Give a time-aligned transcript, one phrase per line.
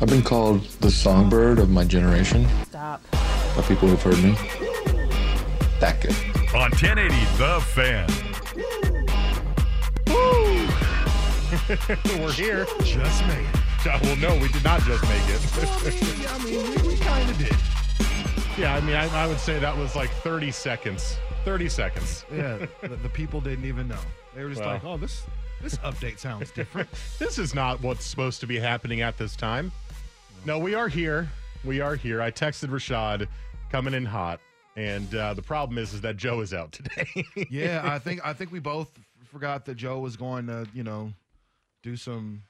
[0.00, 2.46] I've been called the songbird of my generation.
[2.64, 3.02] Stop.
[3.10, 4.32] By people who've heard me.
[5.80, 6.14] That good.
[6.54, 8.06] On 1080 The Fan.
[10.08, 10.66] Woo!
[12.24, 12.66] We're here.
[12.82, 13.86] Just made it.
[13.86, 16.20] Uh, Well, no, we did not just make it.
[16.20, 17.56] yeah, I mean, we, we kind of did.
[18.58, 21.16] Yeah, I mean, I, I would say that was like 30 seconds.
[21.44, 22.24] 30 seconds.
[22.34, 23.98] Yeah, the, the people didn't even know.
[24.34, 24.70] They were just Well.
[24.74, 25.22] like, "Oh, this
[25.62, 29.70] this update sounds different." This is not what's supposed to be happening at this time.
[30.46, 31.28] No, we are here.
[31.64, 32.22] We are here.
[32.22, 33.26] I texted Rashad
[33.68, 34.38] coming in hot.
[34.76, 37.24] And uh, the problem is, is that Joe is out today.
[37.50, 38.88] yeah, I think I think we both
[39.24, 41.12] forgot that Joe was going to, you know,
[41.82, 42.44] do some,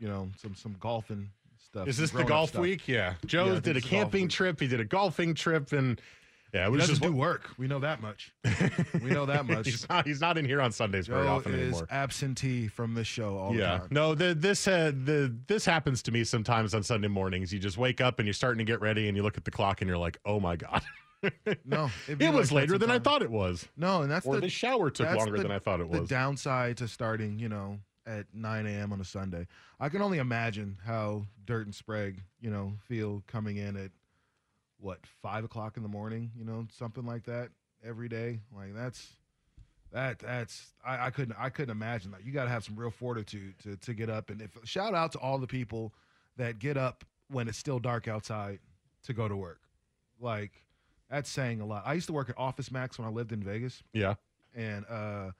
[0.00, 1.28] you know, some some golfing
[1.64, 1.86] stuff.
[1.86, 2.88] Is this the golf week?
[2.88, 3.14] Yeah.
[3.26, 4.58] Joe Yeah, did a it's the golf camping trip.
[4.58, 6.00] He did a golfing trip, and
[6.54, 7.50] yeah, it was just do work.
[7.58, 8.32] We know that much.
[9.02, 9.66] we know that much.
[9.66, 10.06] he's not.
[10.06, 11.86] He's not in here on Sundays very Joe often is anymore.
[11.90, 13.72] absentee from this show all yeah.
[13.74, 13.88] the time.
[13.90, 17.52] No, the, this uh, the this happens to me sometimes on Sunday mornings.
[17.52, 19.50] You just wake up and you're starting to get ready, and you look at the
[19.50, 20.82] clock, and you're like, "Oh my god."
[21.64, 23.66] No, it was later than I thought it was.
[23.76, 26.02] No, and that's Or the, the shower took longer the- than I thought it was.
[26.02, 28.92] The downside to starting, you know, at 9 a.m.
[28.92, 29.46] on a Sunday.
[29.80, 33.90] I can only imagine how Dirt and Sprague, you know, feel coming in at
[34.78, 37.50] what five o'clock in the morning, you know, something like that
[37.84, 38.40] every day.
[38.54, 39.08] Like that's
[39.92, 42.24] that that's I, I couldn't I couldn't imagine that.
[42.24, 45.12] You got to have some real fortitude to to get up and if shout out
[45.12, 45.94] to all the people
[46.36, 48.58] that get up when it's still dark outside
[49.04, 49.60] to go to work.
[50.20, 50.64] Like
[51.10, 51.84] that's saying a lot.
[51.86, 54.14] I used to work at Office Max when I lived in Vegas yeah.
[54.54, 55.30] and uh,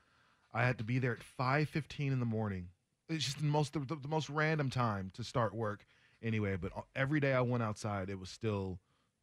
[0.54, 2.68] I had to be there at five fifteen in the morning.
[3.08, 5.84] It's just the most the, the most random time to start work
[6.22, 6.56] anyway.
[6.56, 8.78] But every day I went outside, it was still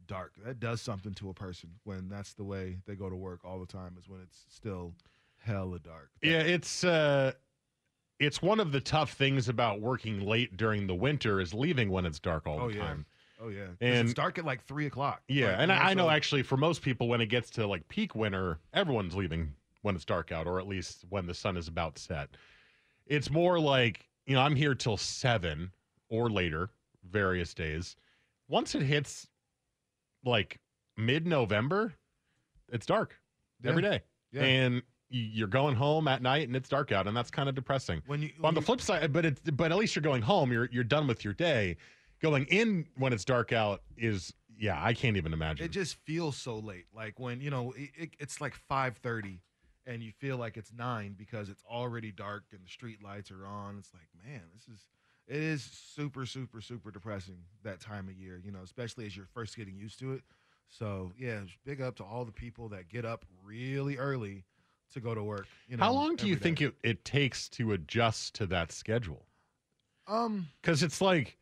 [0.07, 0.33] dark.
[0.45, 3.59] That does something to a person when that's the way they go to work all
[3.59, 3.95] the time.
[3.99, 4.93] Is when it's still
[5.37, 6.09] hella dark.
[6.21, 7.33] Yeah, it's uh
[8.19, 12.05] it's one of the tough things about working late during the winter is leaving when
[12.05, 12.81] it's dark all Oh, the yeah.
[12.85, 13.05] time.
[13.41, 15.21] Oh yeah, And- it's dark at like three o'clock.
[15.27, 17.85] Yeah, Like, and I, I know actually for most people when it gets to like
[17.89, 21.67] peak winter, everyone's leaving when it's dark out, or at least when the sun is
[21.67, 22.29] about set.
[23.05, 25.71] It's more like you know I'm here till seven
[26.07, 26.69] or later,
[27.09, 27.97] various days.
[28.47, 29.27] Once it hits
[30.23, 30.59] like
[30.97, 31.93] mid November,
[32.69, 33.19] it's dark
[33.63, 33.89] every Yeah.
[33.89, 34.01] day,
[34.31, 34.43] Yeah.
[34.43, 38.01] and you're going home at night and it's dark out, and that's kind of depressing.
[38.07, 40.51] When you on the you- flip side, but it's but at least you're going home.
[40.51, 41.77] You're you're done with your day.
[42.21, 45.65] Going in when it's dark out is yeah, I can't even imagine.
[45.65, 46.85] it just feels so late.
[46.93, 49.41] Like when you know it, it, it's like five thirty,
[49.85, 53.45] and you feel like it's nine because it's already dark and the street lights are
[53.45, 53.77] on.
[53.77, 54.87] It's like, man, this is
[55.33, 58.39] it is super, super, super depressing that time of year.
[58.43, 60.21] You know, especially as you're first getting used to it.
[60.69, 64.43] So yeah, big up to all the people that get up really early
[64.93, 65.47] to go to work.
[65.67, 68.71] You know, How long do you every think it, it takes to adjust to that
[68.71, 69.25] schedule?
[70.07, 71.37] Um, Because it's like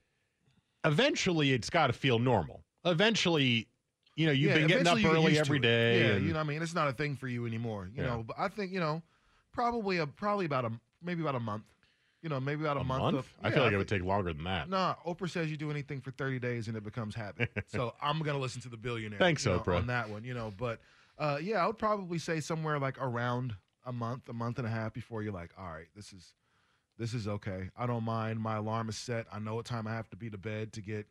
[0.85, 2.63] eventually it's got to feel normal.
[2.85, 3.67] Eventually,
[4.15, 5.99] you know, you've yeah, been getting up get early every day.
[5.99, 7.89] Yeah, and- you know, what I mean, it's not a thing for you anymore.
[7.93, 8.07] You Yeah.
[8.09, 9.01] know, but I think you know,
[9.51, 10.71] probably a probably about a
[11.03, 11.63] maybe about a month.
[12.21, 13.01] You know, maybe about a, a month.
[13.01, 13.17] month?
[13.17, 14.69] Of, I feel like it would take longer than that.
[14.69, 17.49] Nah, Oprah says you do anything for 30 days and it becomes habit.
[17.67, 19.19] so I'm gonna listen to the billionaire.
[19.19, 19.77] Thanks, you know, Oprah.
[19.77, 20.23] on that one.
[20.23, 20.79] You know, but
[21.17, 24.71] uh, yeah, I would probably say somewhere like around a month, a month and a
[24.71, 26.33] half before you're like, all right, this is
[26.97, 27.69] this is okay.
[27.75, 28.39] I don't mind.
[28.39, 29.25] My alarm is set.
[29.33, 31.07] I know what time I have to be to bed to get,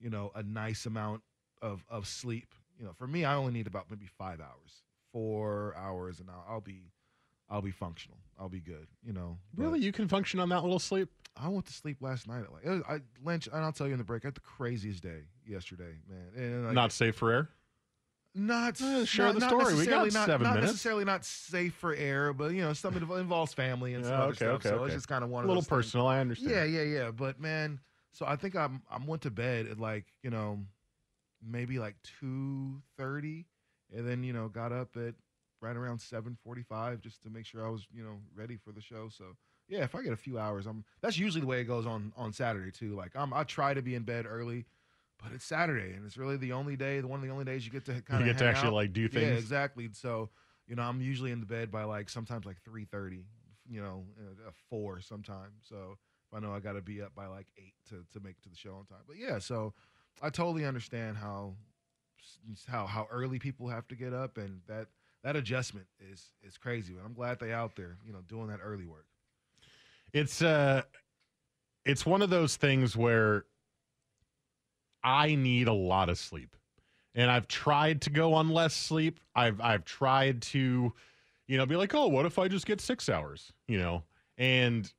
[0.00, 1.22] you know, a nice amount
[1.60, 2.54] of of sleep.
[2.78, 4.82] You know, for me, I only need about maybe five hours
[5.14, 6.90] four hours, and I'll, I'll be,
[7.50, 8.18] I'll be functional.
[8.38, 8.86] I'll be good.
[9.04, 9.38] You know.
[9.56, 11.08] Really, you can function on that little sleep?
[11.36, 12.42] I went to sleep last night.
[12.44, 14.24] At like was, I Lynch, and I'll tell you in the break.
[14.24, 16.30] I had the craziest day yesterday, man.
[16.36, 17.48] And like, Not safe for air.
[18.36, 19.74] not Eh, share not, the story.
[19.74, 20.72] We got not, seven not minutes.
[20.72, 24.28] necessarily not safe for air, but you know, something involves family and some Yeah, other
[24.30, 24.54] okay, stuff.
[24.56, 24.84] okay, so okay.
[24.86, 25.76] it's just kind of one A of little those things.
[25.86, 26.06] personal.
[26.06, 26.50] I understand.
[26.50, 27.10] Yeah, yeah, yeah.
[27.10, 27.80] But man,
[28.12, 30.60] so I think I'm I went to bed at like you know
[31.44, 33.46] maybe like two thirty,
[33.94, 35.14] and then you know got up at
[35.64, 38.72] right around seven forty five just to make sure I was you know ready for
[38.72, 39.08] the show.
[39.08, 39.24] So
[39.68, 42.12] yeah, if I get a few hours, I'm that's usually the way it goes on
[42.16, 42.94] on Saturday too.
[42.94, 44.66] Like I'm I try to be in bed early.
[45.22, 47.64] But it's Saturday, and it's really the only day, the one of the only days
[47.64, 49.24] you get to kind of You get to actually like do things.
[49.24, 49.88] yeah, exactly.
[49.92, 50.28] So,
[50.66, 53.24] you know, I'm usually in the bed by like sometimes like three thirty,
[53.66, 55.64] you know, uh, four sometimes.
[55.66, 55.96] So
[56.28, 58.42] if I know I got to be up by like eight to to make it
[58.42, 59.04] to the show on time.
[59.06, 59.72] But yeah, so
[60.20, 61.54] I totally understand how
[62.66, 64.88] how how early people have to get up, and that
[65.24, 66.92] that adjustment is is crazy.
[66.92, 69.06] But I'm glad they out there, you know, doing that early work.
[70.12, 70.82] It's uh
[71.84, 73.46] it's one of those things where
[75.02, 76.54] I need a lot of sleep.
[77.14, 79.18] And I've tried to go on less sleep.
[79.34, 80.92] I've I've tried to,
[81.48, 84.04] you know, be like, "Oh, what if I just get 6 hours?" you know?
[84.36, 84.92] And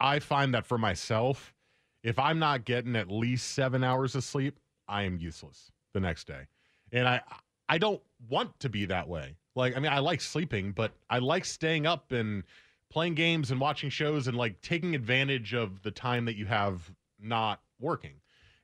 [0.00, 1.54] I find that for myself,
[2.02, 6.26] if I'm not getting at least 7 hours of sleep, I am useless the next
[6.26, 6.46] day.
[6.92, 7.22] And I
[7.72, 9.34] I don't want to be that way.
[9.54, 12.42] Like I mean, I like sleeping, but I like staying up and
[12.90, 16.92] playing games and watching shows and like taking advantage of the time that you have
[17.18, 18.16] not working.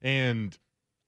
[0.03, 0.59] And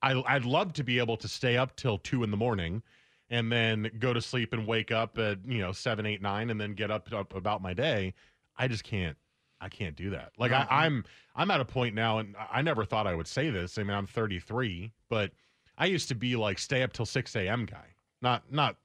[0.00, 2.82] I, I'd love to be able to stay up till two in the morning
[3.28, 6.58] and then go to sleep and wake up at, you know, seven, eight, nine, and
[6.58, 8.14] then get up, up about my day.
[8.56, 9.18] I just can't.
[9.60, 10.32] I can't do that.
[10.38, 11.04] Like I, I'm,
[11.36, 13.76] I'm at a point now, and I never thought I would say this.
[13.76, 15.32] I mean, I'm 33, but
[15.80, 17.64] I used to be like stay up till 6 a.m.
[17.64, 17.86] guy.
[18.20, 18.76] Not, not,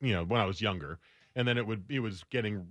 [0.00, 1.00] you know, when I was younger,
[1.34, 2.68] and then it would, it was getting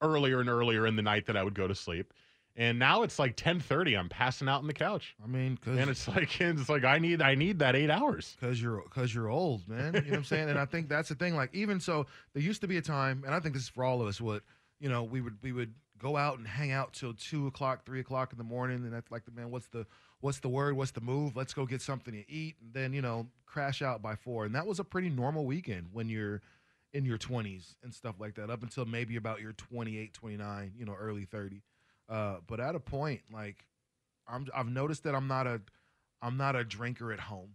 [0.00, 2.14] earlier and earlier in the night that I would go to sleep.
[2.58, 3.98] And now it's like 10:30.
[3.98, 6.98] I'm passing out on the couch, I mean, because and it's like it's like I
[6.98, 8.34] need I need that eight hours.
[8.40, 9.92] Cause you're cause you're old, man.
[9.92, 10.48] You know what I'm saying?
[10.48, 11.36] And I think that's the thing.
[11.36, 13.84] Like even so, there used to be a time, and I think this is for
[13.84, 14.22] all of us.
[14.22, 14.42] What
[14.80, 18.00] you know, we would we would go out and hang out till two o'clock, three
[18.00, 19.50] o'clock in the morning, and that's like the man.
[19.50, 19.86] What's the
[20.20, 20.76] what's the word?
[20.76, 21.36] What's the move?
[21.36, 24.44] Let's go get something to eat, and then you know crash out by four.
[24.44, 26.42] And that was a pretty normal weekend when you're
[26.92, 30.84] in your 20s and stuff like that, up until maybe about your 28, 29, you
[30.84, 31.62] know, early 30.
[32.08, 33.66] Uh, but at a point, like
[34.28, 35.60] I'm, I've noticed that I'm not a,
[36.22, 37.50] I'm not a drinker at home.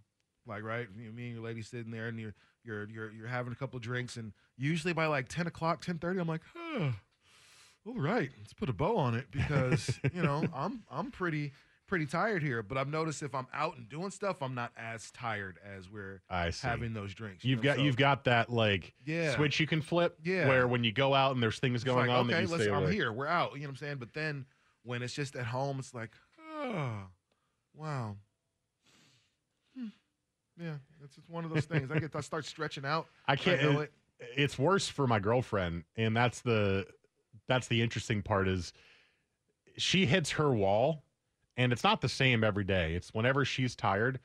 [0.48, 3.56] Like right, me and your lady sitting there, and you're you're you're you're having a
[3.56, 6.92] couple of drinks, and usually by like 10 o'clock, 10:30, I'm like, huh,
[7.86, 11.54] all right, let's put a bow on it because you know I'm I'm pretty
[11.92, 12.64] pretty tired here.
[12.64, 16.22] But I've noticed if I'm out and doing stuff, I'm not as tired as we're
[16.30, 17.44] I having those drinks.
[17.44, 17.64] you You've know?
[17.72, 19.36] got So you've got that like Yeah.
[19.36, 20.18] switch you can flip.
[20.24, 20.48] Yeah.
[20.48, 22.84] Where when you go out and there's things It's going like, on that you I'm
[22.84, 22.94] away.
[22.94, 23.12] here.
[23.12, 23.52] We're out.
[23.56, 23.98] You know what I'm saying?
[23.98, 24.46] But then
[24.84, 26.12] when it's just at home, it's like,
[26.50, 27.02] oh,
[27.76, 28.16] wow.
[29.78, 29.88] Hmm.
[30.58, 31.92] Yeah, it's just one of those things.
[31.92, 33.08] I get, I start stretching out.
[33.28, 33.62] I can't.
[33.62, 33.92] know it-
[34.38, 36.88] It's worse for my girlfriend, and that's the
[37.48, 38.72] that's the interesting part is
[39.78, 41.04] she hits her wall,
[41.58, 42.94] and it's not the same every day.
[42.94, 44.20] It's whenever she's tired,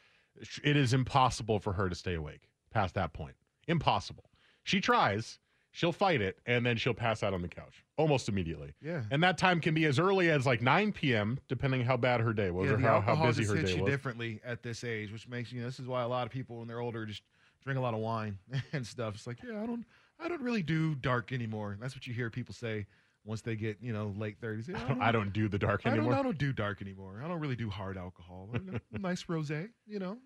[0.63, 3.35] it is impossible for her to stay awake past that point.
[3.69, 4.31] Impossible.
[4.65, 5.39] She tries,
[5.71, 8.75] she'll fight it, and then she'll pass out on the couch almost immediately.
[8.83, 9.03] Yeah.
[9.11, 12.33] And that time can be as early as like 9 p.m., depending how bad her
[12.33, 13.91] day was yeah, or how, how busy her hits day you was.
[13.91, 16.59] differently at this age, which makes you know this is why a lot of people
[16.59, 17.23] when they're older just
[17.65, 18.39] drink a lot of wine
[18.73, 19.15] and stuff.
[19.15, 19.85] It's like, yeah, I don't,
[20.21, 21.77] I don't really do dark anymore.
[21.81, 22.87] That's what you hear people say
[23.27, 24.69] once they get you know late thirties.
[24.69, 26.15] Yeah, I don't, I don't do the dark I don't, anymore.
[26.19, 27.21] I don't do dark anymore.
[27.25, 28.49] I don't really do hard alcohol.
[28.93, 30.17] nice rosé, you know,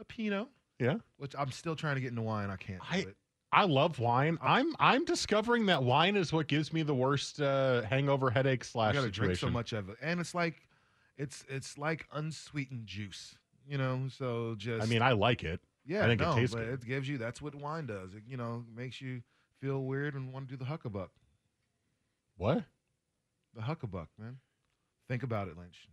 [0.00, 0.48] a Pinot,
[0.80, 0.96] Yeah.
[1.18, 2.50] which I'm still trying to get into wine.
[2.50, 2.80] I can't.
[2.90, 3.16] I- it.
[3.52, 4.36] I love wine.
[4.42, 8.68] I'm I'm discovering that wine is what gives me the worst uh, hangover headache You
[8.68, 9.24] slash gotta situation.
[9.26, 10.56] drink so much of it, and it's like,
[11.16, 14.08] it's it's like unsweetened juice, you know.
[14.08, 15.60] So just I mean, I like it.
[15.86, 16.82] yeah, I think it no, tastes but good.
[16.82, 18.12] it gives you that's what wine does.
[18.14, 19.22] It you know makes you
[19.60, 21.10] feel weird and want to do the huckabuck.
[22.36, 22.64] What?
[23.54, 24.38] The huckabuck, man.
[25.08, 25.88] Think about it, Lynch.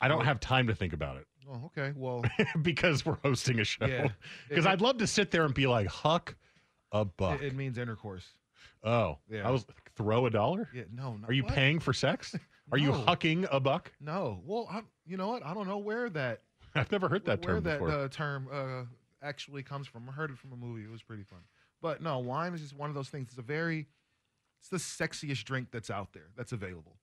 [0.00, 0.26] I don't What?
[0.26, 1.92] have time to think about it Oh, okay.
[1.96, 2.24] Well,
[2.62, 3.86] because we're hosting a show.
[3.86, 4.08] Yeah.
[4.48, 6.34] Because It- I'd love to sit there and be like, "Huck
[6.90, 8.26] a buck." it, it means intercourse.
[8.82, 9.46] oh, Yeah.
[9.46, 10.68] I was throw a dollar.
[10.74, 11.28] Yeah, no, no.
[11.28, 11.52] Are you what?
[11.54, 12.34] paying for sex?
[12.72, 13.04] Are you No.
[13.04, 13.92] hucking a buck?
[14.00, 14.42] No.
[14.44, 15.46] Well, I, you know what?
[15.46, 16.42] I don't know where that
[16.74, 17.52] I've never heard that term.
[17.52, 17.90] where term that before.
[18.04, 18.84] uh, term uh,
[19.24, 20.08] actually comes from.
[20.08, 20.82] I heard it from a movie.
[20.82, 21.38] It was pretty fun.
[21.80, 23.28] But no, wine is just one of those things.
[23.28, 23.86] It's a very,
[24.60, 26.96] it's the sexiest drink that's out there that's available,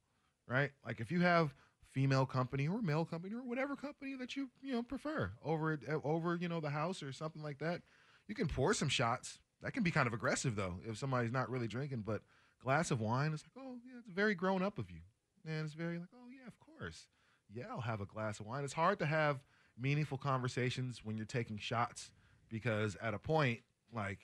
[0.48, 0.72] right?
[0.86, 1.54] Like if you have
[1.92, 6.36] female company or male company or whatever company that you you know prefer over over
[6.36, 7.82] you know the house or something like that,
[8.28, 11.50] you can pour some shots that can be kind of aggressive though if somebody's not
[11.50, 12.04] really drinking.
[12.06, 12.22] But
[12.62, 15.02] glass of wine is like, oh yeah, it's very grown up of you,
[15.46, 17.08] and it's very like, oh yeah, of course,
[17.54, 18.64] yeah, I'll have a glass of wine.
[18.64, 19.44] It's hard to have
[19.80, 22.12] meaningful conversations when you're taking shots
[22.50, 23.60] because at a point
[23.94, 24.20] like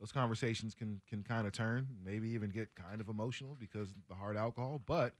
[0.00, 3.96] those conversations can can kind of turn, maybe even get kind of emotional because of
[4.08, 4.80] the hard alcohol.
[4.84, 5.14] But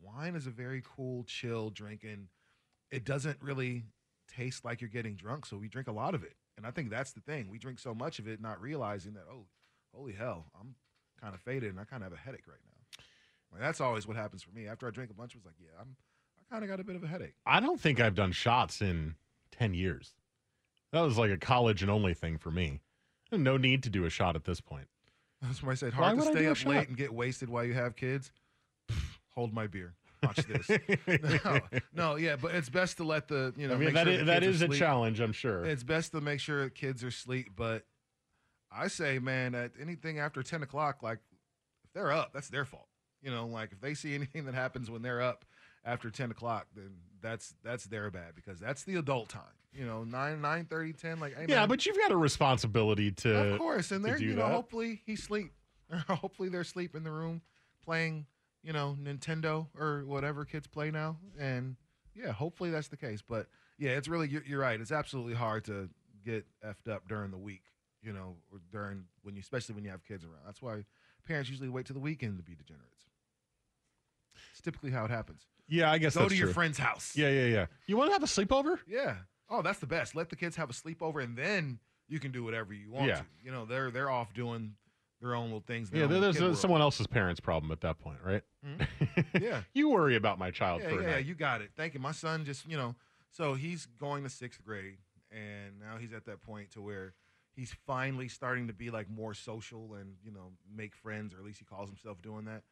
[0.00, 2.28] wine is a very cool, chill drink, and
[2.90, 3.84] it doesn't really
[4.28, 5.46] taste like you're getting drunk.
[5.46, 7.50] So we drink a lot of it, and I think that's the thing.
[7.50, 9.46] We drink so much of it, not realizing that oh,
[9.94, 10.74] holy hell, I'm
[11.20, 13.04] kind of faded and I kind of have a headache right now.
[13.52, 15.34] Like, that's always what happens for me after I drink a bunch.
[15.34, 15.96] Was like, yeah, I'm
[16.38, 17.34] I kind of got a bit of a headache.
[17.44, 19.16] I don't think I've done shots in
[19.52, 20.14] 10 years.
[20.92, 22.80] That was like a college and only thing for me.
[23.38, 24.88] No need to do a shot at this point.
[25.42, 27.74] That's why I said Why hard to stay up late and get wasted while you
[27.74, 28.32] have kids.
[29.34, 29.94] Hold my beer.
[30.22, 30.68] Watch this.
[31.44, 31.60] no,
[31.94, 33.74] no, yeah, but it's best to let the you know.
[33.74, 35.64] I mean, make that sure is, that is a challenge, I'm sure.
[35.64, 37.84] It's best to make sure kids are asleep, but
[38.70, 41.20] I say, man, at anything after ten o'clock, like
[41.84, 42.88] if they're up, that's their fault.
[43.22, 45.46] You know, like if they see anything that happens when they're up
[45.84, 49.42] after ten o'clock, then that's that's their bad because that's the adult time.
[49.72, 51.20] You know, nine, nine thirty, ten.
[51.20, 53.52] Like, hey, yeah, man, but you've got a responsibility to.
[53.52, 54.52] of course, and to they're you know that.
[54.52, 55.52] hopefully he sleep,
[55.90, 57.42] or hopefully they're asleep in the room
[57.84, 58.26] playing
[58.62, 61.76] you know Nintendo or whatever kids play now, and
[62.14, 63.22] yeah, hopefully that's the case.
[63.22, 63.46] But
[63.78, 64.80] yeah, it's really you're, you're right.
[64.80, 65.88] It's absolutely hard to
[66.24, 67.62] get effed up during the week,
[68.02, 70.42] you know, or during when you especially when you have kids around.
[70.44, 70.84] That's why
[71.24, 73.06] parents usually wait till the weekend to be degenerates.
[74.52, 75.46] It's typically how it happens.
[75.68, 76.54] Yeah, I guess Go that's to your true.
[76.54, 77.12] friend's house.
[77.16, 77.66] Yeah, yeah, yeah.
[77.86, 78.78] You want to have a sleepover?
[78.88, 79.16] Yeah.
[79.48, 80.14] Oh, that's the best.
[80.14, 83.16] Let the kids have a sleepover, and then you can do whatever you want Yeah.
[83.16, 83.24] to.
[83.44, 84.74] You know, they're they're off doing
[85.20, 85.90] their own little things.
[85.92, 88.42] Yeah, there's someone else's parents' problem at that point, right?
[88.66, 89.38] Mm-hmm.
[89.42, 89.62] Yeah.
[89.74, 91.70] you worry about my child Yeah, yeah, you got it.
[91.76, 92.00] Thank you.
[92.00, 92.94] My son just, you know,
[93.30, 94.98] so he's going to sixth grade,
[95.30, 97.14] and now he's at that point to where
[97.54, 101.44] he's finally starting to be like more social and you know make friends, or at
[101.44, 102.62] least he calls himself doing that.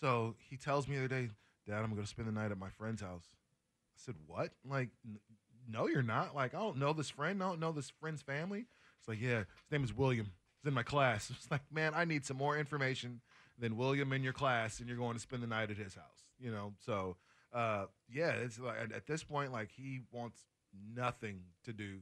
[0.00, 1.30] So he tells me the other day,
[1.66, 3.24] Dad, I'm going to spend the night at my friend's house.
[3.30, 4.50] I said, What?
[4.68, 5.18] Like, n-
[5.70, 6.34] no, you're not.
[6.34, 7.42] Like, I don't know this friend.
[7.42, 8.66] I don't know this friend's family.
[8.98, 10.26] It's like, yeah, his name is William.
[10.60, 11.30] He's in my class.
[11.36, 13.20] It's like, man, I need some more information
[13.58, 16.24] than William in your class, and you're going to spend the night at his house.
[16.40, 17.16] You know, so
[17.52, 20.40] uh, yeah, it's like at, at this point, like he wants
[20.94, 21.98] nothing to do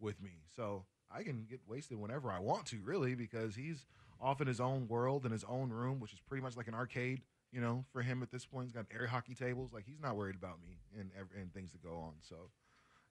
[0.00, 0.30] with me.
[0.56, 3.86] So I can get wasted whenever I want to, really, because he's
[4.20, 6.74] off in his own world in his own room, which is pretty much like an
[6.74, 7.20] arcade.
[7.54, 9.72] You know, for him at this point, he's got air hockey tables.
[9.72, 12.14] Like he's not worried about me and and things that go on.
[12.20, 12.34] So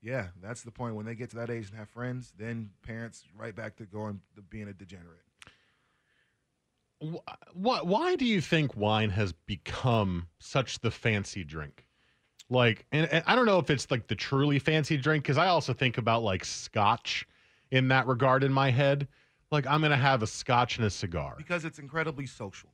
[0.01, 0.95] yeah, that's the point.
[0.95, 4.19] When they get to that age and have friends, then parents right back to going
[4.35, 5.23] to being a degenerate.
[7.53, 11.85] Why, why do you think wine has become such the fancy drink?
[12.49, 15.47] Like, and, and I don't know if it's like the truly fancy drink because I
[15.47, 17.25] also think about like scotch
[17.71, 19.07] in that regard in my head.
[19.51, 21.35] Like, I'm gonna have a scotch and a cigar.
[21.37, 22.69] because it's incredibly social.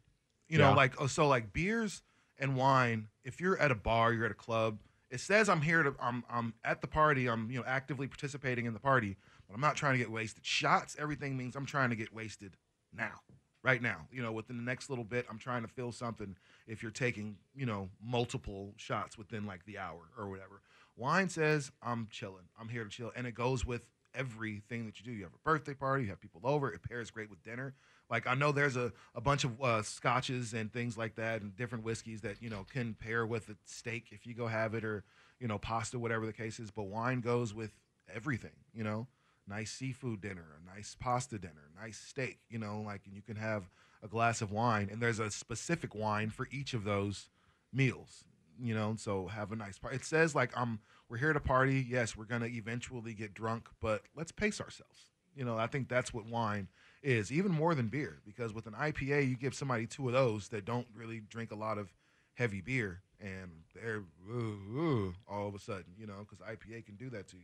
[0.50, 0.70] You Yeah.
[0.70, 2.02] know, like oh, so like beers
[2.40, 3.08] and wine.
[3.24, 4.80] If you're at a bar, you're at a club.
[5.12, 7.28] It says I'm here to I'm I'm at the party.
[7.30, 10.46] I'm you know actively participating in the party, but I'm not trying to get wasted.
[10.46, 12.58] Shots, everything means I'm trying to get wasted
[12.96, 13.22] now,
[13.64, 14.08] right now.
[14.12, 16.36] You know, within the next little bit, I'm trying to feel something.
[16.68, 20.62] If you're taking you know multiple shots within like the hour or whatever,
[20.96, 22.46] wine says I'm chilling.
[22.60, 23.82] I'm here to chill, and it goes with
[24.16, 25.12] everything that you do.
[25.12, 26.72] You have a birthday party, you have people over.
[26.72, 27.74] It pairs great with dinner.
[28.10, 31.56] Like I know there's a, a bunch of uh, scotches and things like that, and
[31.56, 34.84] different whiskeys that you know can pair with a steak if you go have it,
[34.84, 35.04] or
[35.40, 36.72] you know pasta, whatever the case is.
[36.72, 37.72] But wine goes with
[38.14, 38.56] everything.
[38.74, 39.08] You know,
[39.48, 42.40] nice seafood dinner, a nice pasta dinner, nice steak.
[42.50, 43.70] You know, like and you can have
[44.02, 47.30] a glass of wine, and there's a specific wine for each of those
[47.72, 48.24] meals.
[48.62, 49.98] You know, so have a nice party.
[49.98, 51.86] It says like um we're here to party.
[51.88, 55.12] Yes, we're gonna eventually get drunk, but let's pace ourselves.
[55.36, 56.68] You know, I think that's what wine
[57.02, 60.50] is, even more than beer, because with an IPA, you give somebody two of those
[60.50, 61.94] that don't really drink a lot of
[62.34, 66.96] heavy beer, and they're ooh, ooh, all of a sudden, you know, because IPA can
[66.96, 67.44] do that to you.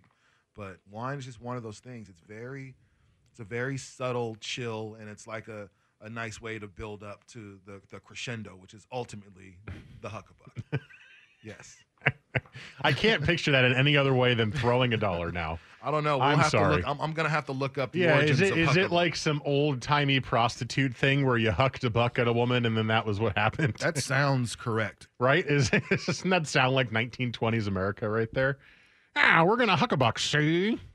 [0.55, 2.09] But wine is just one of those things.
[2.09, 2.75] It's very,
[3.31, 5.69] it's a very subtle chill, and it's like a,
[6.01, 9.57] a nice way to build up to the, the crescendo, which is ultimately
[10.01, 10.79] the huckabuck.
[11.43, 11.77] yes.
[12.81, 15.59] I can't picture that in any other way than throwing a dollar now.
[15.85, 16.17] I don't know.
[16.17, 16.81] We'll I'm have sorry.
[16.81, 18.91] To look, I'm, I'm gonna have to look up the Yeah, is it is it
[18.91, 22.75] like some old timey prostitute thing where you hucked a buck at a woman and
[22.75, 23.75] then that was what happened?
[23.81, 25.07] that sounds correct.
[25.19, 25.45] right?
[25.45, 25.69] Is
[26.05, 28.57] doesn't that sound like 1920s America right there?
[29.15, 30.79] Ah, we're gonna huck a buck, see?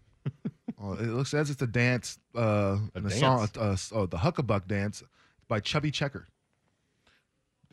[0.83, 3.93] Oh, it looks as it's a dance, uh, A in a song, dance?
[3.93, 5.03] uh, oh, the Huckabuck dance
[5.47, 6.27] by Chubby Checker.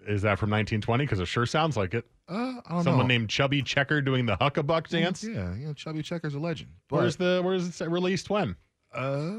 [0.08, 1.04] Is that from 1920?
[1.04, 2.06] Because it sure sounds like it.
[2.30, 3.14] Uh, I don't Someone know.
[3.16, 5.24] named Chubby Checker doing the huck a buck dance.
[5.24, 6.72] Yeah, you know, Chubby Checker's a legend.
[6.90, 8.56] But, Where's the where's it released when?
[8.94, 9.32] uh,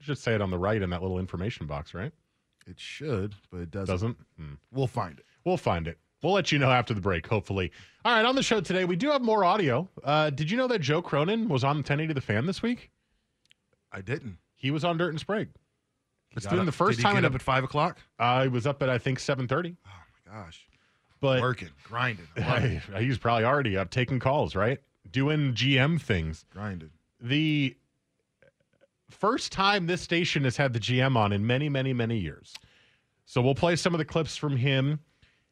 [0.00, 2.12] should say it on the right in that little information box, right?
[2.66, 3.92] It should, but it doesn't.
[3.94, 4.16] Doesn't?
[4.38, 4.54] Hmm.
[4.72, 5.24] We'll find it.
[5.44, 5.98] We'll find it.
[6.22, 7.70] We'll let you know after the break, hopefully.
[8.04, 9.88] All right, on the show today, we do have more audio.
[10.02, 12.90] Uh, did you know that Joe Cronin was on 1080 The Fan this week?
[13.92, 14.38] I didn't.
[14.56, 15.48] He was on Dirt and Sprague.
[16.36, 17.98] It's up- the first time get up at five o'clock.
[18.18, 19.76] I was up at, I think, 730.
[19.86, 19.90] Oh
[20.26, 20.66] my gosh,
[21.20, 22.26] But working, grinding.
[22.36, 24.80] I, he's probably already up taking calls, right?
[25.10, 26.44] Doing GM things.
[26.50, 26.90] grinding.
[27.20, 27.76] The
[29.10, 32.54] first time this station has had the GM on in many, many, many years.
[33.26, 34.98] So we'll play some of the clips from him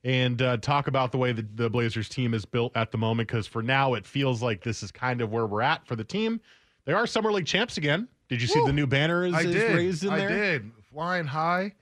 [0.05, 3.29] and uh, talk about the way the, the Blazers team is built at the moment.
[3.29, 6.05] Because for now, it feels like this is kind of where we're at for the
[6.05, 6.41] team.
[6.85, 8.09] They are summer league champs again.
[8.33, 8.67] Did you see Woo!
[8.67, 9.77] the new banner is, I is did.
[9.77, 10.29] raised in I there?
[10.31, 10.71] did.
[10.91, 11.75] Flying high,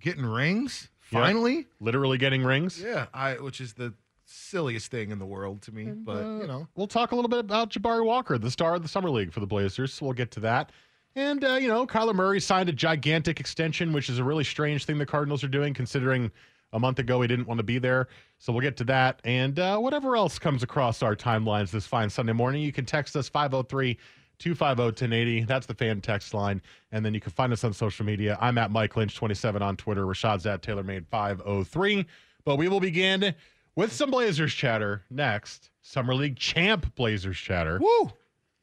[0.00, 0.88] getting rings.
[1.12, 1.22] Yep.
[1.22, 1.68] Finally.
[1.78, 2.82] Literally getting rings.
[2.82, 3.94] Yeah, I which is the
[4.24, 7.38] silliest thing in the world to me, but you know, We'll talk a little bit
[7.38, 9.94] about Jabari Walker, the star of the summer league for the Blazers.
[9.94, 10.72] So we'll get to that.
[11.14, 14.84] And uh, you know, Kyler Murray signed a gigantic extension, which is a really strange
[14.86, 16.32] thing the Cardinals are doing, considering
[16.72, 18.08] a month ago he didn't want to be there.
[18.38, 22.10] So we'll get to that and uh, whatever else comes across our timelines this fine
[22.10, 22.60] Sunday morning.
[22.60, 23.96] You can text us 503
[24.38, 25.44] 250 1080.
[25.44, 26.60] That's the fan text line.
[26.90, 28.36] And then you can find us on social media.
[28.40, 30.04] I'm at Mike Lynch27 on Twitter.
[30.06, 32.06] Rashad's at TaylorMade503.
[32.44, 33.34] But we will begin
[33.76, 35.70] with some Blazers chatter next.
[35.82, 37.78] Summer League champ Blazers chatter.
[37.80, 38.10] woo.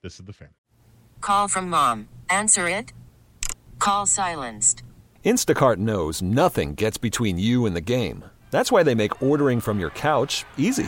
[0.02, 0.50] This is the fan.
[1.22, 2.08] Call from mom.
[2.30, 2.94] Answer it.
[3.80, 4.84] Call silenced.
[5.26, 8.24] Instacart knows nothing gets between you and the game.
[8.52, 10.88] That's why they make ordering from your couch easy.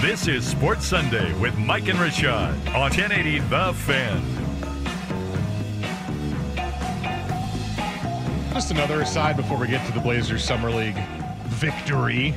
[0.00, 4.22] This is Sports Sunday with Mike and Rashad on 1080 The Fan.
[8.54, 10.96] Just another aside before we get to the Blazers Summer League
[11.48, 12.34] victory.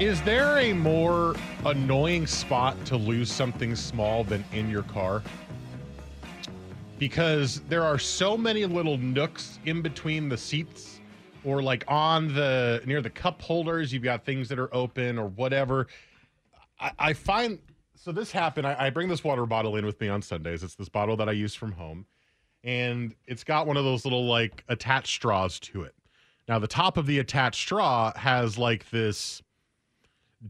[0.00, 1.36] Is there a more
[1.66, 5.22] annoying spot to lose something small than in your car?
[6.98, 10.95] Because there are so many little nooks in between the seats
[11.46, 15.28] or like on the near the cup holders, you've got things that are open or
[15.28, 15.86] whatever.
[16.80, 17.60] I, I find
[17.94, 18.66] so this happened.
[18.66, 20.62] I, I bring this water bottle in with me on Sundays.
[20.62, 22.04] It's this bottle that I use from home
[22.64, 25.94] and it's got one of those little like attached straws to it.
[26.48, 29.40] Now the top of the attached straw has like this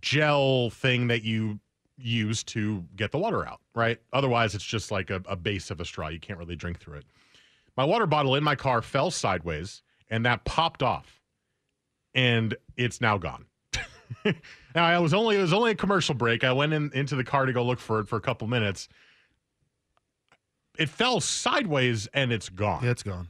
[0.00, 1.60] gel thing that you
[1.98, 3.98] use to get the water out, right?
[4.14, 6.08] Otherwise it's just like a, a base of a straw.
[6.08, 7.04] You can't really drink through it.
[7.76, 11.20] My water bottle in my car fell sideways and that popped off
[12.14, 13.46] and it's now gone.
[14.24, 14.34] now
[14.84, 16.44] I was only it was only a commercial break.
[16.44, 18.88] I went in into the car to go look for it for a couple minutes
[20.78, 22.84] it fell sideways and it's gone.
[22.84, 23.28] Yeah, it's gone.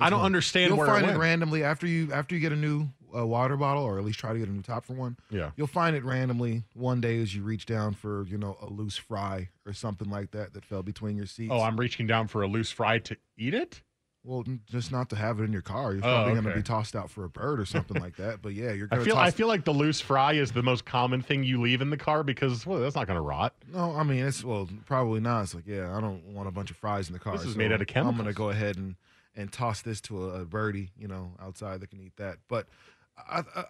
[0.00, 0.26] I don't gone.
[0.26, 3.56] understand You'll find it it, randomly after you after you get a new uh, water
[3.56, 5.16] bottle, or at least try to get a new top for one.
[5.30, 5.50] Yeah.
[5.56, 8.96] You'll find it randomly one day as you reach down for you know a loose
[8.96, 11.52] fry or something like that that fell between your seats.
[11.52, 13.82] Oh, I'm reaching down for a loose fry to eat it.
[14.24, 15.94] Well, just not to have it in your car.
[15.94, 18.40] You're Oh, probably going to be tossed out for a bird or something like that.
[18.40, 19.16] But yeah, you're going to I feel.
[19.16, 21.96] I feel like the loose fry is the most common thing you leave in the
[21.96, 23.54] car because well, that's not going to rot.
[23.72, 25.42] No, I mean it's well probably not.
[25.42, 27.36] It's like yeah, I don't want a bunch of fries in the car.
[27.36, 28.12] This is so made out of chemicals.
[28.12, 28.94] I'm going to go ahead and
[29.34, 32.36] and toss this to a, a birdie, you know, outside that can eat that.
[32.48, 32.66] But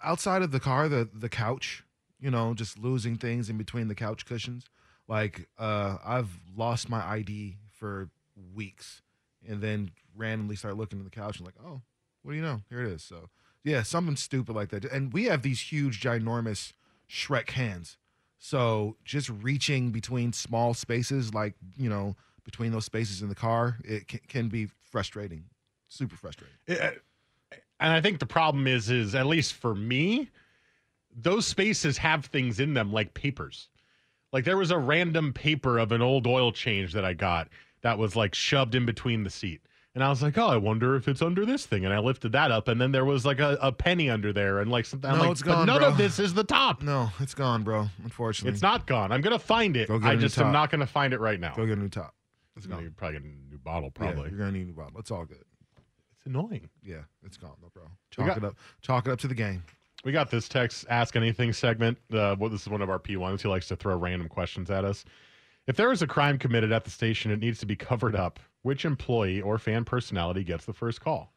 [0.04, 1.82] outside of the car, the the couch,
[2.20, 4.66] you know, just losing things in between the couch cushions.
[5.08, 8.08] Like uh, I've lost my ID for
[8.54, 9.02] weeks,
[9.48, 11.82] and then randomly start looking at the couch and like, oh,
[12.22, 12.62] what do you know?
[12.68, 13.02] Here it is.
[13.02, 13.28] So
[13.64, 14.84] Yeah, something stupid like that.
[14.84, 16.72] And we have these huge, ginormous
[17.08, 17.96] Shrek hands.
[18.38, 23.76] So just reaching between small spaces, like, you know, between those spaces in the car,
[23.84, 25.44] it can, can be frustrating.
[25.88, 26.56] Super frustrating.
[26.66, 26.90] It- uh,
[27.80, 30.30] and I think the problem is, is at least for me,
[31.14, 33.68] those spaces have things in them like papers.
[34.32, 37.48] Like there was a random paper of an old oil change that I got
[37.82, 39.62] that was like shoved in between the seat.
[39.94, 41.84] And I was like, oh, I wonder if it's under this thing.
[41.84, 44.60] And I lifted that up, and then there was like a, a penny under there,
[44.60, 45.10] and like something.
[45.10, 45.88] I'm No, like, it's but gone, none bro.
[45.88, 46.80] of this is the top.
[46.82, 47.88] No, it's gone, bro.
[48.02, 48.52] Unfortunately.
[48.54, 49.12] It's not gone.
[49.12, 49.88] I'm gonna find it.
[49.88, 50.52] Go get a I new just am top.
[50.54, 51.54] not gonna find it right now.
[51.54, 52.14] Go get a new top.
[52.56, 52.80] It's gone.
[52.82, 53.92] You're probably getting a new bottle.
[54.00, 54.30] Yeah, Probably.
[54.30, 54.98] you're gonna need a new bottle.
[54.98, 55.44] It's all good.
[56.16, 56.70] it's annoying.
[56.82, 57.84] Yeah, it's gone, though, bro.
[58.10, 58.56] Chalk got- it up.
[58.80, 59.62] Chalk it up to the game.
[60.04, 61.96] We got this text ask anything segment.
[62.10, 63.42] Uh, well, this is one of our P1s.
[63.42, 65.04] He likes to throw random questions at us.
[65.66, 68.40] If there is a crime committed at the station, it needs to be covered up.
[68.62, 71.32] Which employee or fan personality gets the first call?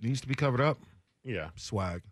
[0.00, 0.78] Needs to be covered up.
[1.24, 1.50] Yeah.
[1.56, 2.02] Swag.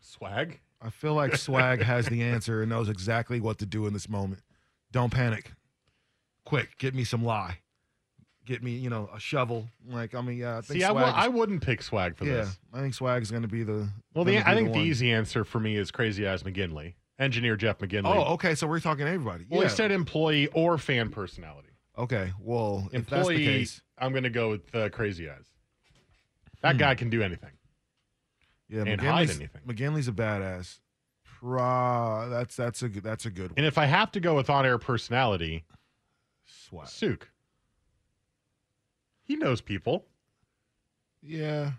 [0.00, 0.60] Swag?
[0.80, 4.08] I feel like Swag has the answer and knows exactly what to do in this
[4.08, 4.42] moment.
[4.92, 5.52] Don't panic.
[6.44, 7.58] Quick, get me some lie.
[8.46, 9.68] Get me, you know, a shovel.
[9.86, 12.24] Like, I mean, yeah, I think See, I w- is- I wouldn't pick swag for
[12.24, 12.58] yeah, this.
[12.72, 13.88] I think Swag is going to be the.
[14.14, 16.94] Well, the, I think the easy answer for me is Crazy Eyes McGinley.
[17.18, 18.06] Engineer Jeff McGinley.
[18.06, 18.54] Oh, okay.
[18.54, 19.44] So we're talking everybody.
[19.48, 19.68] Well, yeah.
[19.68, 21.68] he said employee or fan personality.
[21.96, 22.32] okay.
[22.40, 25.46] Well, if that's the Employee, case, I'm going to go with uh, Crazy Eyes.
[26.62, 27.52] That guy can do anything.
[28.68, 29.60] yeah, and hide McGinley's, anything.
[29.66, 30.80] McGinley's a badass.
[31.24, 33.54] Pra, that's that's a good that's a good one.
[33.58, 35.64] And if I have to go with on-air personality,
[36.44, 36.88] Swag.
[36.88, 37.30] Sook.
[39.22, 40.06] He knows people.
[41.22, 41.72] Yeah,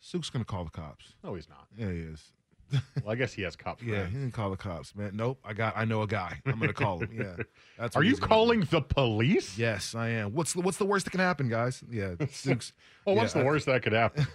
[0.00, 1.16] Sook's gonna call the cops.
[1.22, 1.66] No, he's not.
[1.76, 2.32] Yeah, he is.
[3.02, 5.12] Well, I guess he has cop Yeah, he didn't call the cops, man.
[5.14, 5.76] Nope, I got.
[5.76, 6.40] I know a guy.
[6.44, 7.10] I'm gonna call him.
[7.16, 7.42] Yeah,
[7.78, 7.96] that's.
[7.96, 8.34] Are what you he's gonna do.
[8.34, 9.56] calling the police?
[9.56, 10.34] Yes, I am.
[10.34, 11.82] What's the What's the worst that can happen, guys?
[11.90, 12.72] Yeah, Sook's.
[13.06, 14.26] Well, what's yeah, the I- worst that could happen?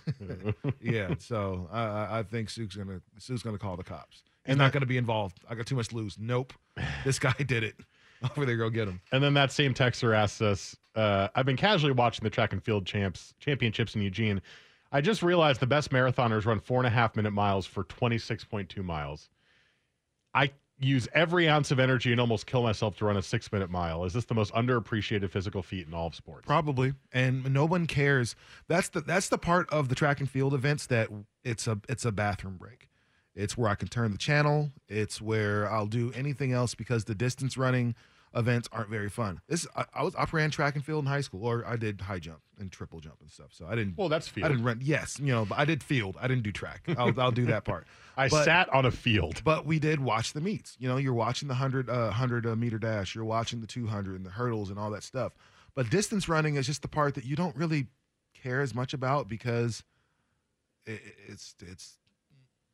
[0.82, 4.24] yeah, so I, I, I think Sook's gonna Sook's gonna call the cops.
[4.46, 5.38] He's not gonna be involved.
[5.50, 6.18] I got too much to lose.
[6.20, 6.54] Nope,
[7.06, 7.76] this guy did it.
[8.24, 9.02] Over there, go get him.
[9.12, 12.64] and then that same texter asks us, uh, I've been casually watching the track and
[12.64, 14.42] field champs championships in Eugene.
[14.94, 18.84] I just realized the best marathoners run four and a half minute miles for 26.2
[18.84, 19.28] miles.
[20.36, 23.72] I use every ounce of energy and almost kill myself to run a six minute
[23.72, 24.06] mile.
[24.06, 26.46] Is this the most underappreciated physical feat in all of sports?
[26.46, 28.36] Probably, and no one cares.
[28.68, 31.10] That's the that's the part of the track and field events that
[31.44, 32.88] it's a it's a bathroom break.
[33.36, 34.72] It's where I can turn the channel.
[34.88, 37.96] It's where I'll do anything else because the distance running
[38.36, 39.42] events aren't very fun.
[39.48, 42.02] This I, I was I ran track and field in high school, or I did
[42.02, 43.50] high jump and triple jump and stuff.
[43.52, 43.98] So I didn't.
[43.98, 44.46] Well, that's field.
[44.46, 44.80] I didn't run.
[44.82, 46.18] Yes, you know, but I did field.
[46.20, 46.84] I didn't do track.
[46.98, 47.86] I'll, I'll do that part.
[48.18, 49.44] I But- sat on a field.
[49.44, 50.76] but we did watch the meets.
[50.80, 54.16] You know, you're watching the 100, uh, 100 uh, meter dash, you're watching the 200
[54.16, 55.34] and the hurdles and all that stuff.
[55.76, 57.88] But distance running is just the part that you don't really
[58.36, 59.84] care as much about because
[60.86, 61.98] it, it's it's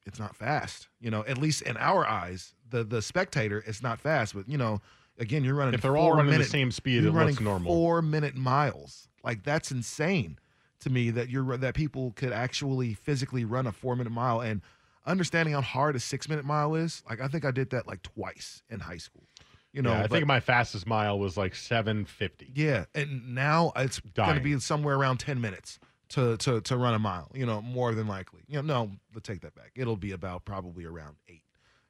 [0.06, 0.88] it's not fast.
[1.00, 4.34] You know, at least in our eyes, the the spectator, it's not fast.
[4.36, 4.82] But you know,
[5.20, 5.74] again, you're running.
[5.76, 7.74] If they're all running the same speed, you're it running looks normal.
[7.74, 10.40] Four minute miles, like that's insane
[10.82, 14.62] to me that you're that people could actually physically run a four minute mile and
[15.06, 17.04] understanding how hard a six minute mile is.
[17.10, 19.24] Like I think I did that like twice in high school.
[19.72, 22.52] You know, yeah, I but- think my fastest mile was like 750.
[22.56, 25.80] yeah, and now it's going to be somewhere around ten minutes
[26.10, 27.30] to to to run a mile.
[27.36, 28.42] You know, more than likely.
[28.48, 29.72] You know, no, let's take that back.
[29.76, 31.44] It'll be about probably around eight.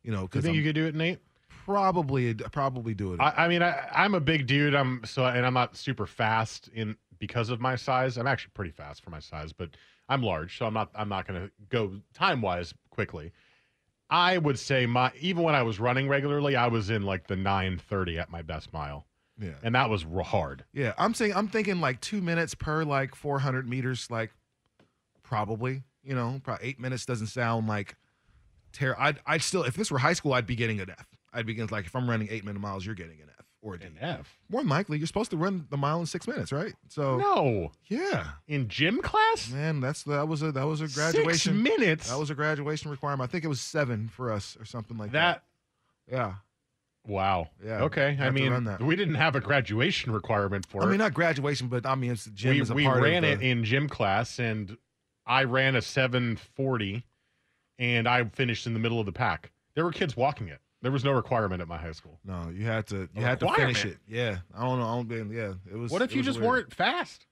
[0.04, 1.20] You know, You because think you could do it, Nate?
[1.70, 3.20] Probably probably do it.
[3.20, 4.74] I, I mean, I, I'm a big dude.
[4.74, 8.18] I'm so, and I'm not super fast in because of my size.
[8.18, 9.70] I'm actually pretty fast for my size, but
[10.08, 10.90] I'm large, so I'm not.
[10.96, 13.32] I'm not going to go time wise quickly.
[14.10, 17.36] I would say my even when I was running regularly, I was in like the
[17.36, 19.06] 9:30 at my best mile,
[19.40, 19.52] yeah.
[19.62, 20.66] and that was hard.
[20.74, 24.32] Yeah, I'm saying I'm thinking like two minutes per like 400 meters, like
[25.22, 25.84] probably.
[26.02, 27.96] You know, probably eight minutes doesn't sound like
[28.72, 31.06] ter- I'd I'd still if this were high school, I'd be getting an F.
[31.34, 33.76] I'd be getting like if I'm running eight minute miles, you're getting an F or
[33.76, 33.86] a D.
[33.86, 34.38] An F.
[34.50, 36.74] More than likely, you're supposed to run the mile in six minutes, right?
[36.88, 41.64] So No, yeah, in gym class, man, that's that was a that was a graduation
[41.64, 42.10] six minutes.
[42.10, 43.30] That was a graduation requirement.
[43.30, 45.44] I think it was seven for us or something like that.
[46.08, 46.14] that.
[46.14, 46.34] Yeah.
[47.08, 47.50] Wow.
[47.66, 48.18] Yeah, Okay.
[48.20, 50.90] I mean, we didn't have a graduation requirement for I it.
[50.90, 54.38] mean, not graduation, but I mean, it's gym we, we ran it in gym class
[54.38, 54.78] and
[55.26, 57.06] I ran a 740
[57.80, 59.52] and I finished in the middle of the pack.
[59.76, 60.60] There were kids walking it.
[60.82, 62.20] There was no requirement at my high school.
[62.24, 63.98] No, you had to you A had to finish it.
[64.00, 64.00] requirement?
[64.08, 64.86] Yeah, I don't know.
[64.86, 65.92] I don't been, yeah, it was.
[65.92, 66.50] What if it you was just weird.
[66.50, 67.26] weren't fast?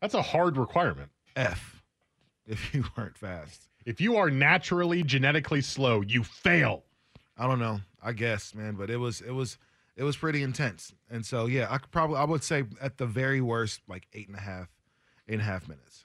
[0.00, 1.10] That's a hard requirement.
[1.36, 1.82] F?
[2.46, 6.84] If you weren't fast, If you are naturally genetically slow, you fail.
[7.38, 7.80] I don't know.
[8.02, 9.56] I guess, man, but it was it was
[9.96, 10.92] it was pretty intense.
[11.10, 14.28] And so yeah, I could probably I would say at the very worst like eight
[14.28, 14.68] and a half,
[15.28, 16.04] eight and a half minutes.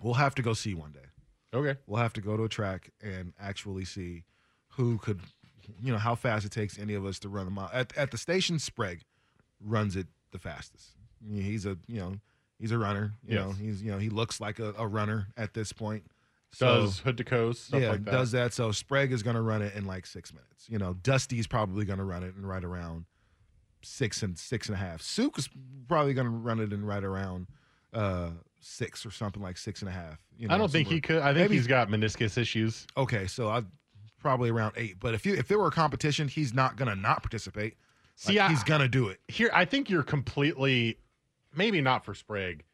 [0.00, 1.00] We'll have to go see one day.
[1.54, 1.78] Okay.
[1.86, 4.24] We'll have to go to a track and actually see
[4.78, 5.20] who could,
[5.82, 7.68] you know, how fast it takes any of us to run a mile.
[7.74, 9.02] At, at the station, Sprague
[9.62, 10.90] runs it the fastest.
[11.30, 12.14] He's a, you know,
[12.58, 13.12] he's a runner.
[13.26, 13.44] You Yes.
[13.44, 16.04] know, he's, you know, he looks like a, a runner at this point.
[16.52, 18.10] So, Does hood to coast stuff yeah, like that.
[18.10, 18.54] does that.
[18.54, 20.66] So Sprague is going to run it in like six minutes.
[20.68, 23.04] You know, Dusty's probably going to run it in right around
[23.82, 25.02] six and six and a half.
[25.02, 25.48] Sook is
[25.88, 27.48] probably going to run it in right around
[27.92, 30.18] uh six or something like six and a half.
[30.38, 31.18] You know, I don't think he could.
[31.18, 32.86] I think Maybe- he's got meniscus issues.
[32.96, 33.62] Okay, so I
[34.20, 34.98] probably around eight.
[35.00, 37.76] But if you if there were a competition, he's not going to not participate.
[38.16, 39.20] See, Like, I- he's going to do it.
[39.28, 40.98] Here, I think you're completely,
[41.54, 42.64] maybe not for Sprague.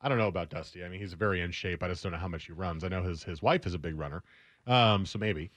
[0.00, 0.84] I don't know about Dusty.
[0.84, 1.82] I mean, he's very in shape.
[1.82, 2.84] I just don't know how much he runs.
[2.84, 4.22] I know his his wife is a big runner,
[4.66, 5.50] um, so maybe.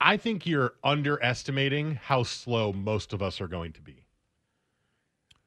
[0.00, 4.04] I think you're underestimating how slow most of us are going to be.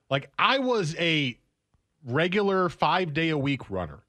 [0.09, 1.37] Like I was a
[2.05, 3.99] regular five day a week runner,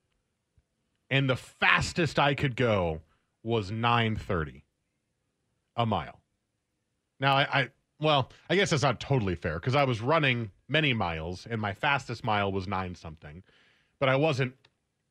[1.11, 3.03] and the fastest I could go
[3.45, 4.65] was nine thirty
[5.77, 6.21] a mile.
[7.21, 7.69] Now I, I
[8.01, 11.73] well, I guess that's not totally fair because I was running many miles and my
[11.73, 13.43] fastest mile was nine something,
[14.01, 14.55] but I wasn't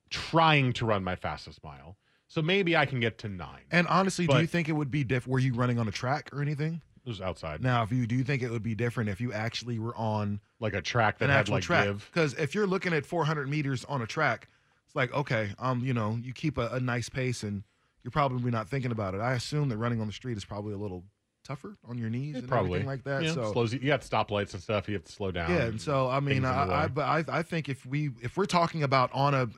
[0.09, 1.97] trying to run my fastest mile.
[2.27, 3.63] So maybe I can get to nine.
[3.71, 5.33] And honestly, do you think it would be different?
[5.33, 6.81] Were you running on a track or anything?
[7.05, 7.63] It was outside.
[7.63, 10.39] Now, if you do you think it would be different if you actually were on
[10.59, 11.85] Like a track that an had actual like track?
[11.85, 12.09] give.
[12.13, 14.47] Because if you're looking at 400 meters on a track,
[14.85, 17.63] it's like okay, um, you know, you keep a, a nice pace and
[18.03, 19.21] you're probably not thinking about it.
[19.21, 21.03] I assume that running on the street is probably a little
[21.43, 23.23] tougher on your knees and Probably everything like that.
[23.23, 23.79] Yeah, so slows you.
[23.79, 24.87] You got stoplights and stuff.
[24.87, 25.51] You have to slow down.
[25.51, 28.37] yeah, and so I mean, the I, I but I, I think if we if
[28.37, 29.49] we're talking about on a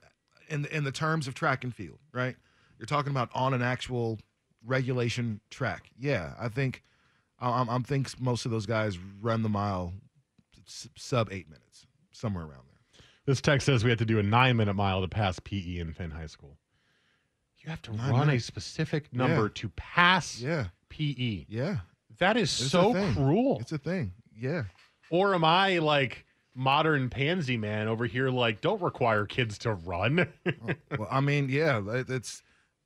[0.49, 2.35] in in the terms of track and field, right?
[2.79, 4.19] You're talking about on an actual
[4.65, 5.89] regulation track.
[5.99, 6.83] Yeah, I think
[7.39, 9.93] I'm, I'm think most of those guys run the mile
[10.65, 13.03] sub eight minutes, somewhere around there.
[13.25, 15.93] This text says we had to do a nine minute mile to pass PE in
[15.93, 16.57] Finn High School.
[17.63, 19.49] You have to Nine run a specific number Yeah.
[19.55, 21.45] to pass Yeah, PE.
[21.47, 21.77] yeah.
[22.19, 23.57] That is It's so cruel.
[23.61, 24.13] It's a thing.
[24.37, 24.63] Yeah.
[25.09, 28.29] Or am I like modern pansy man over here?
[28.29, 30.27] Like, don't require kids to run.
[30.45, 32.43] Oh, well, I mean, yeah, it's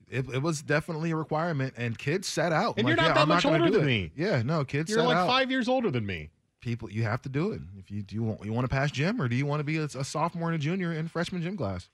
[0.10, 2.76] it, it was definitely a requirement, and kids sat out.
[2.78, 3.86] And Like, you're not yeah, that I'm much older do than it.
[3.86, 4.12] me.
[4.16, 4.90] Yeah, no, kids.
[4.90, 5.28] You're like out.
[5.28, 6.30] five years older than me.
[6.62, 8.90] people you have to do it if you do you want you want to pass
[8.92, 11.42] gym or do you want to be a, a sophomore and a junior in freshman
[11.42, 11.88] gym class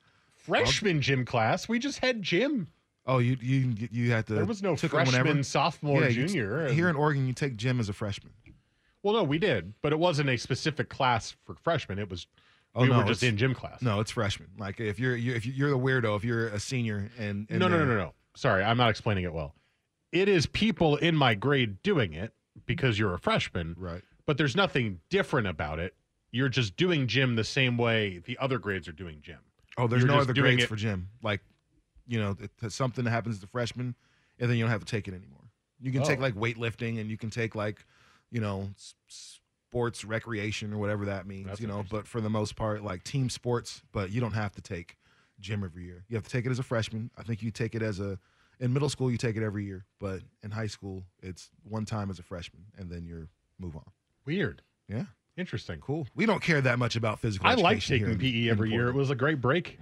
[0.43, 1.67] Freshman gym class.
[1.69, 2.67] We just had gym.
[3.05, 5.11] oh you you you had to There was no took whenever?
[5.11, 6.67] freshman, sophomore, Yeah, you junior.
[6.69, 8.31] here in oregon you take gym as a freshman
[9.03, 11.99] well, no, we did, but it wasn't a specific class for freshmen.
[11.99, 12.25] It was
[12.73, 13.81] Oh, we no, were just it's- in gym class.
[13.81, 17.09] no it's freshman like if you're, you if you're the weirdo if you're a senior
[17.19, 18.13] and, and no, no, no, no, no.
[18.35, 19.53] Sorry, I'm not explaining it well.
[20.11, 22.33] It is people in my grade doing it
[22.65, 25.93] because you're a freshman, right but there's nothing different about it.
[26.31, 29.39] You're just doing gym the same way the other grades are doing gym.
[29.77, 31.09] Oh there's You're no just other doing grades it- for gym.
[31.21, 31.41] Like
[32.07, 33.95] you know it, it's something that happens to freshmen
[34.39, 35.39] and then you don't have to take it anymore.
[35.79, 36.21] You can take Oh.
[36.21, 37.85] like weightlifting and you can take like
[38.31, 42.29] you know s- sports recreation or whatever that means That's you know but for the
[42.29, 44.97] most part like team sports but you don't have to take
[45.39, 46.05] gym every year.
[46.09, 47.09] You have to take it as a freshman.
[47.17, 48.19] I think you take it as a
[48.59, 52.09] in middle school you take it every year but in high school it's one time
[52.11, 53.27] as a freshman and then you're
[53.59, 53.83] move on.
[54.25, 54.61] Weird.
[54.87, 55.05] yeah
[55.37, 55.79] Interesting.
[55.79, 58.87] cool we don't care that much about physical I like taking PE every year.
[58.89, 59.79] It was a great break.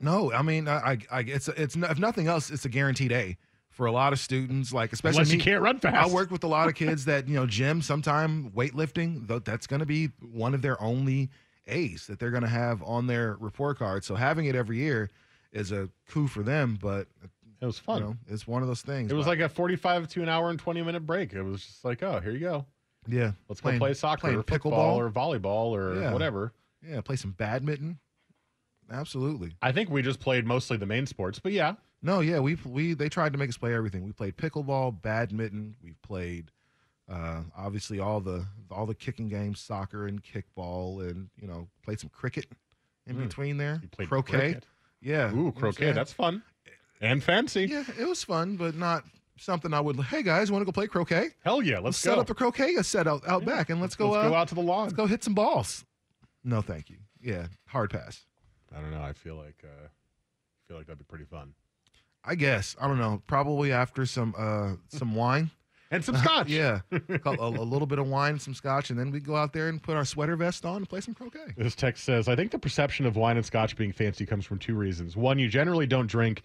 [0.00, 3.36] No, I mean, I, I, I it's it's if nothing else, it's a guaranteed A
[3.68, 4.72] for a lot of students.
[4.72, 6.10] Like especially Unless you me, can't run fast.
[6.10, 9.26] I work with a lot of kids that you know, gym, sometime weightlifting.
[9.28, 11.30] th- That's going to be one of their only
[11.66, 14.04] A's that they're going to have on their report card.
[14.04, 15.10] So having it every year
[15.52, 16.76] is a coup for them.
[16.80, 17.06] But
[17.60, 17.98] It was fun.
[18.00, 19.10] you know, it's one of those things.
[19.10, 21.32] it was But, like a 45 to an hour and 20 minute break.
[21.32, 22.66] It was just like, oh, here you go.
[23.06, 26.12] Yeah, Let's playing- go play soccer or pickleball or volleyball or Yeah.
[26.12, 26.52] whatever.
[26.86, 27.98] yeah, play some badminton.
[28.90, 29.56] Absolutely.
[29.62, 32.92] I think we just played mostly the main sports, but yeah, No, yeah, we we
[32.92, 34.04] they tried to make us play everything.
[34.04, 35.74] We played pickleball, badminton.
[35.82, 36.50] we've played
[37.08, 42.00] uh, obviously all the all the kicking games, soccer and kickball, and you know played
[42.00, 42.46] some cricket
[43.06, 43.22] in Mm.
[43.28, 43.78] between there.
[43.82, 44.38] you played croquet.
[44.38, 44.66] cricket.
[45.00, 45.92] Yeah, Ooh, croquet.
[45.92, 46.42] That's fun
[47.00, 47.66] and fancy.
[47.66, 49.04] yeah, it was fun, but not
[49.36, 49.98] something I would.
[50.00, 51.30] Hey guys, want to go play croquet?
[51.44, 52.20] Hell yeah, let's, set go.
[52.20, 54.10] up a croquet set out out back and let's go.
[54.10, 54.84] Let's uh, go out to the lawn.
[54.84, 55.84] Let's go hit some balls.
[56.42, 56.96] No, thank you.
[57.20, 58.26] Yeah, hard pass.
[58.76, 59.02] I don't know.
[59.02, 61.54] I feel like uh, I feel like that'd be pretty fun.
[62.24, 63.22] I guess I don't know.
[63.26, 65.50] Probably after some uh some wine.
[65.90, 66.48] And some scotch.
[66.48, 69.68] yeah, a, a little bit of wine, some scotch, and then we go out there
[69.68, 71.54] and put our sweater vest on and play some croquet.
[71.56, 74.58] This text says, I think the perception of wine and scotch being fancy comes from
[74.58, 75.16] two reasons.
[75.16, 76.42] One, you generally don't drink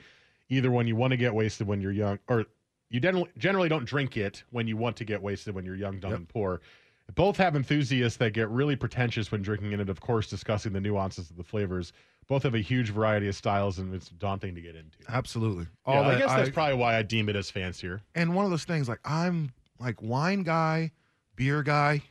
[0.50, 2.46] either when you want to get wasted when you're young, or
[2.90, 6.00] you generally generally don't drink it when you want to get wasted when you're young,
[6.00, 6.20] dumb, Yep.
[6.20, 6.62] and poor.
[7.16, 10.74] Both have enthusiasts that get really pretentious when drinking in it, and of course, discussing
[10.74, 11.92] the nuances of the flavors.
[12.28, 14.98] Both have a huge variety of styles, and it's daunting to get into.
[15.08, 15.66] Absolutely.
[15.88, 18.02] Yeah, I guess that's I- probably why I deem it as fancier.
[18.14, 20.92] and one of those things like I'm like wine guy,
[21.36, 22.04] beer guy,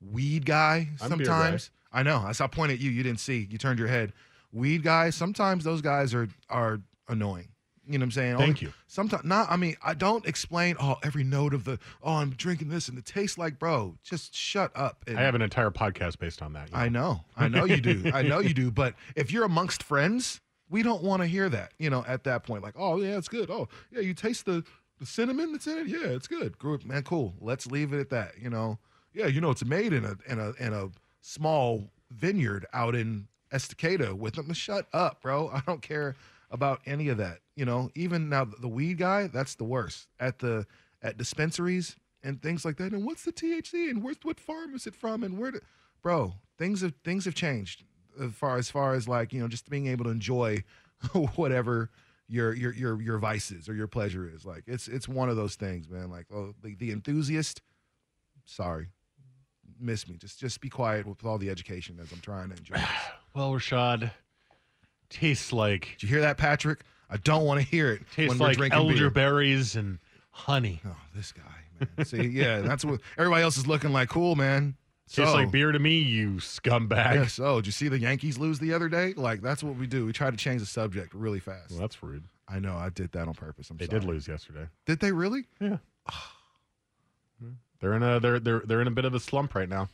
[0.00, 0.88] weed guy.
[1.00, 1.34] I'm beer guy.
[1.34, 2.18] Sometimes I know.
[2.18, 2.90] I saw point at you.
[2.90, 3.48] You didn't see.
[3.50, 4.12] You turned your head.
[4.52, 5.10] Weed guy.
[5.10, 7.48] Sometimes those guys are are annoying.
[7.86, 8.36] You know what I'm saying?
[8.38, 8.72] Thank you.
[8.86, 9.50] Sometimes not.
[9.50, 10.76] I mean, I don't explain.
[10.80, 11.78] Oh, every note of the.
[12.02, 13.96] Oh, I'm drinking this and it tastes like, bro.
[14.02, 15.04] Just shut up.
[15.06, 16.70] and- I have an entire podcast based on that.
[16.70, 17.24] you I know.
[17.36, 18.10] I know you do.
[18.14, 18.70] I know you do.
[18.70, 22.42] But if you're amongst friends, we don't want to hear that, you know, at that
[22.44, 22.62] point.
[22.62, 23.50] Like, oh, yeah, it's good.
[23.50, 24.64] Oh, yeah, you taste the,
[24.98, 25.86] the cinnamon that's in it?
[25.88, 26.58] Yeah, it's good.
[26.58, 27.34] Group, man, cool.
[27.40, 28.78] Let's leave it at that, you know.
[29.12, 30.88] Yeah, you know, it's made in a in a in a
[31.20, 34.52] small vineyard out in Estacada with them.
[34.52, 35.50] Shut up, bro.
[35.54, 36.16] I don't care
[36.50, 37.38] about any of that.
[37.56, 40.08] You know, even now the weed guy, that's the worst.
[40.18, 40.66] At the
[41.02, 42.92] at dispensaries and things like that.
[42.92, 45.52] And what's the THC and where's what farm is it from and where?
[45.52, 45.60] Do,
[46.02, 47.84] bro, things have things have changed
[48.20, 50.64] as far as far as like you know just being able to enjoy
[51.36, 51.90] whatever
[52.28, 54.44] your your your your vices or your pleasure is.
[54.44, 56.10] Like it's it's one of those things, man.
[56.10, 57.62] Like oh, the, the enthusiast,
[58.44, 58.88] sorry,
[59.78, 60.16] miss me.
[60.16, 62.76] Just just be quiet with all the education as I'm trying to enjoy.
[62.76, 62.84] This.
[63.34, 64.12] Well, Rashad,
[65.14, 65.88] tastes like.
[65.98, 66.80] Did you hear that, Patrick?
[67.10, 68.02] I don't want to hear it.
[68.14, 68.90] Tastes when we're like drinking beer.
[68.96, 69.98] elderberries and
[70.30, 70.80] honey.
[70.86, 72.04] Oh, this guy, man.
[72.06, 74.08] See, yeah, that's what everybody else is looking like.
[74.08, 74.76] Cool, man.
[75.08, 77.14] Tastes So- like beer to me, you scumbag.
[77.14, 79.12] Yeah, so did you see the Yankees lose the other day?
[79.14, 80.06] Like that's what we do.
[80.06, 81.70] We try to change the subject really fast.
[81.70, 82.24] Well, that's rude.
[82.48, 82.74] I know.
[82.76, 83.70] I did that on purpose.
[83.70, 84.00] I'm They sorry.
[84.00, 84.66] did lose yesterday.
[84.86, 85.44] Did they really?
[85.60, 85.76] Yeah.
[87.80, 89.88] They're in a they're they're they're in a bit of a slump right now.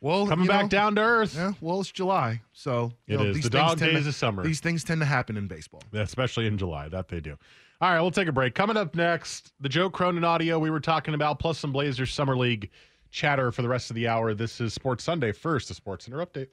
[0.00, 1.34] Well, Coming you back know, down to earth.
[1.34, 1.52] Yeah.
[1.60, 3.34] Well, it's July, so you It know, is.
[3.36, 4.44] these The things dog tend days to- of summer.
[4.44, 5.82] These things tend to happen in baseball.
[5.92, 6.88] especially in July.
[6.88, 7.36] That they do.
[7.80, 8.54] All right, we'll take a break.
[8.54, 12.36] Coming up next, the Joe Cronin audio we were talking about, plus some Blazers Summer
[12.36, 12.70] League
[13.10, 14.34] chatter for the rest of the hour.
[14.34, 15.32] This is Sports Sunday.
[15.32, 16.48] First, the Sports Center update.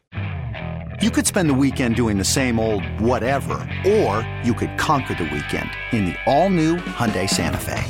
[1.01, 3.55] You could spend the weekend doing the same old whatever,
[3.86, 7.84] or you could conquer the weekend in the all-new Hyundai Santa Fe.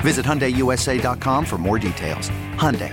[0.00, 2.28] Visit HyundaiUSA.com for more details.
[2.56, 2.92] Hyundai,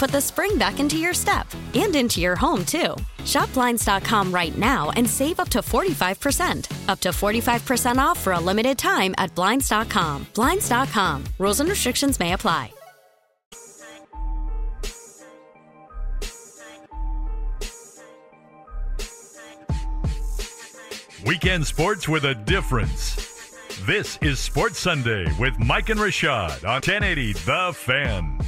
[0.00, 2.96] put the spring back into your step and into your home, too.
[3.26, 6.88] Shop Blinds.com right now and save up to 45%.
[6.88, 10.26] Up to 45% off for a limited time at Blinds.com.
[10.34, 11.24] Blinds.com.
[11.38, 12.72] Rules and restrictions may apply.
[21.26, 23.16] Weekend sports with a difference.
[23.86, 28.38] This is Sports Sunday with Mike and Rashad on 1080 The Fan.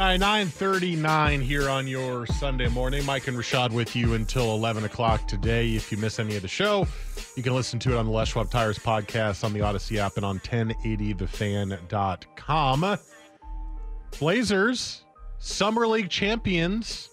[0.00, 3.04] All right, 939 here on your Sunday morning.
[3.04, 5.74] Mike and Rashad with you until 11 o'clock today.
[5.74, 6.86] If you miss any of the show,
[7.36, 10.16] you can listen to it on the Les Schwab Tires podcast on the Odyssey app
[10.16, 12.98] and on 1080thefan.com.
[14.18, 15.04] Blazers,
[15.38, 17.10] Summer League champions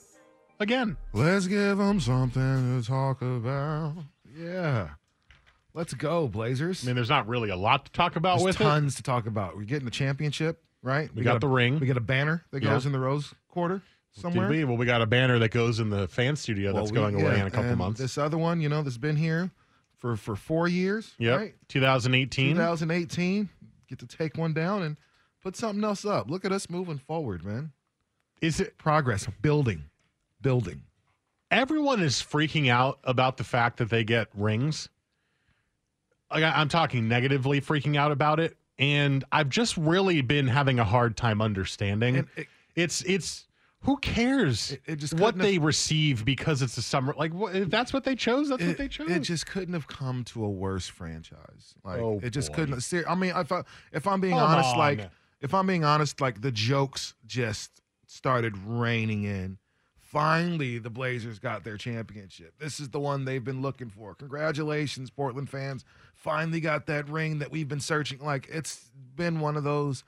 [0.61, 0.95] again.
[1.11, 3.95] Let's give them something to talk about.
[4.33, 4.91] Yeah.
[5.73, 6.85] Let's go, Blazers.
[6.85, 9.27] I mean, there's not really a lot to talk about There's with tons to talk
[9.27, 9.57] about.
[9.57, 11.13] We're getting the championship, right?
[11.13, 11.79] We got a- the ring.
[11.79, 14.47] We got a banner that goes in the rose quarter somewhere.
[14.49, 14.63] Did we?
[14.65, 17.15] Well, we got a banner that goes in the fan studio Well, that's we- going
[17.15, 17.99] away yeah, in a couple months.
[17.99, 19.51] This other one, you know, that's been here
[19.97, 21.13] for for four years.
[21.19, 21.39] Yep.
[21.39, 21.55] Right?
[21.69, 22.55] 2018.
[22.55, 23.49] 2018.
[23.87, 24.97] Get to take one down and
[25.41, 26.29] put something else up.
[26.29, 27.71] Look at us moving forward, man.
[28.41, 29.27] Is it progress?
[29.41, 29.85] Building,
[30.41, 30.83] building.
[31.49, 34.89] everyone is freaking out about the fact that they get rings.
[36.29, 40.79] like I- I'm talking negatively freaking out about it, and I've just really been having
[40.79, 42.27] a hard time understanding.
[42.35, 43.47] it- it's it's
[43.81, 47.55] who cares It- it just what have- they receive because it's a summer like what,
[47.55, 50.43] if that's what they chose that's what they chose it just couldn't have come to
[50.43, 51.75] a worse franchise.
[51.83, 52.55] Like Oh, it just boy.
[52.55, 52.81] couldn't.
[52.81, 54.77] Ser- I mean, if I, if I'm being Come honest, on.
[54.77, 55.09] like
[55.41, 59.57] if I'm being honest, like the jokes just started raining in.
[59.99, 62.53] Finally, the Blazers got their championship.
[62.59, 64.15] This is the one they've been looking for.
[64.15, 65.83] Congratulations, Portland fans!
[66.17, 68.19] Finally got that ring that we've been searching.
[68.19, 70.03] Like it's been one of those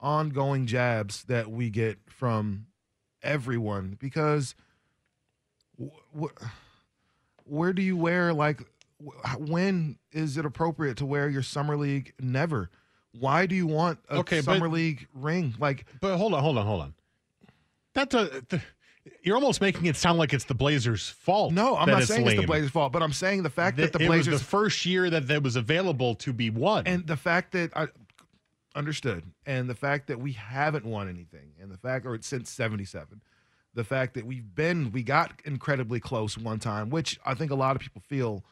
[0.00, 2.66] ongoing jabs that we get from
[3.22, 4.54] everyone because
[5.80, 6.44] wh- wh-
[7.44, 8.60] where do you wear like
[9.04, 12.12] wh- when is it appropriate to wear your summer league?
[12.20, 12.68] Never.
[13.18, 15.54] Why do you want a Okay, but- summer league ring?
[15.58, 16.94] Like but hold on hold on hold on.
[17.94, 18.60] That does, the,
[19.22, 22.26] you're almost making it sound like it's the blazers fault no i'm not it's saying
[22.26, 24.40] it's the blazers fault but i'm saying the fact that, That the it was blazers
[24.40, 26.86] the first year that that was available to be won.
[26.86, 27.88] And the fact that i
[28.74, 29.24] understood.
[29.44, 31.52] And the fact that we haven't won anything.
[31.60, 33.20] And the fact or since 77
[33.74, 37.54] the fact that we've been we got incredibly close one time which i think a
[37.54, 38.44] lot of people feel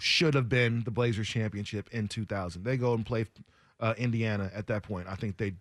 [0.00, 3.26] should have been the blazers championship in 2000 they go and play
[3.78, 5.06] uh, indiana at that point.
[5.08, 5.54] I think they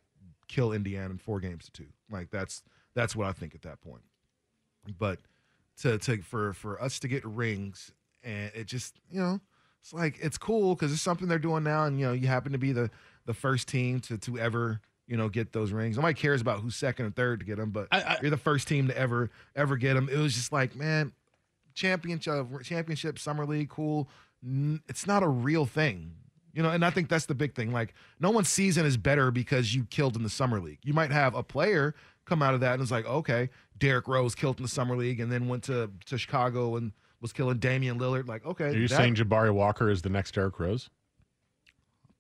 [0.48, 1.88] kill indiana in four games to two.
[2.12, 2.64] Like that's
[2.96, 4.02] that's what i think at that point
[4.98, 5.20] but
[5.82, 7.92] to to for for us to get rings
[8.24, 9.40] and it just you know
[9.82, 12.52] it's like it's cool because it's something they're doing now and you know you happen
[12.52, 12.90] to be the
[13.26, 15.96] the first team to to ever you know get those rings.
[15.96, 17.88] Nobody cares about who's second or third to get them but
[18.22, 21.14] you're the first team to ever ever get them it was just like man
[21.74, 24.10] championship championship summer league cool.
[24.88, 26.14] It's not a real thing
[26.54, 27.72] you know and i think that's the big thing.
[27.72, 30.80] Like no one's season is better because you killed in the summer league.
[30.84, 31.96] You might have a player
[32.30, 35.20] come out of that and it's like okay Derrick Rose killed in the summer league
[35.20, 38.28] and then went to to Chicago and was killing Damian Lillard.
[38.28, 40.90] Like okay are you that- saying Jabari Walker is the next Derrick Rose?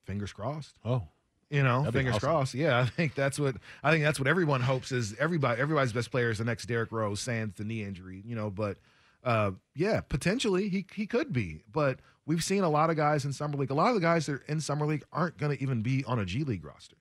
[0.05, 0.75] Fingers crossed.
[0.83, 1.03] Oh.
[1.49, 2.29] You know That'd fingers awesome.
[2.29, 2.53] crossed.
[2.53, 6.11] Yeah i think that's what i think that's what everyone hopes is everybody everybody's best
[6.11, 8.77] player is the next Derrick Rose sans the knee injury you know but
[9.23, 13.33] uh yeah potentially he he could be but we've seen a lot of guys in
[13.33, 13.71] summer league.
[13.71, 16.03] A lot of the guys that are in summer league aren't going to even be
[16.05, 16.95] on a g league roster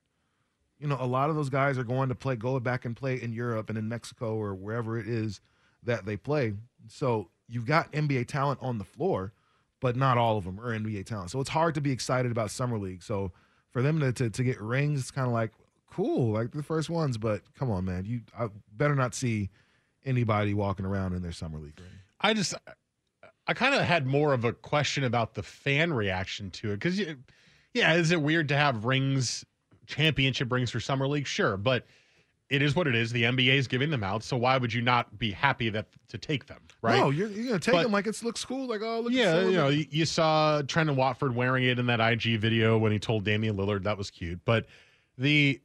[0.79, 3.21] you know a lot of those guys are going to play go back and play
[3.21, 5.41] in europe and in mexico or wherever it is
[5.83, 6.53] that they play
[6.87, 9.33] so you've got nba talent on the floor
[9.81, 12.51] but not all of them are nba talent so it's hard to be excited about
[12.51, 13.33] summer league so
[13.71, 15.53] for them to, to, to get rings, it's kind of like
[15.91, 17.19] cool, like the first ones.
[17.19, 19.51] But come on, man, you I better not see
[20.05, 21.89] anybody walking around in their summer league ring.
[22.21, 22.55] I just,
[23.47, 27.01] I kind of had more of a question about the fan reaction to it because,
[27.73, 29.45] yeah, is it weird to have rings,
[29.89, 31.27] championship rings for summer league?
[31.27, 31.85] Sure, but
[32.51, 33.11] it is what it is.
[33.11, 36.19] The NBA is giving them out, so why would you not be happy that to
[36.19, 36.61] take them?
[36.81, 36.99] Right?
[36.99, 38.69] No, you're, you're gonna take But- them like it looks cool.
[38.69, 39.13] Like oh, look.
[39.13, 42.99] Yeah, you know, you, saw Trendon Watford wearing it in that IG video when he
[42.99, 44.41] told Damian Lillard that was cute.
[44.45, 44.67] But
[45.17, 45.61] the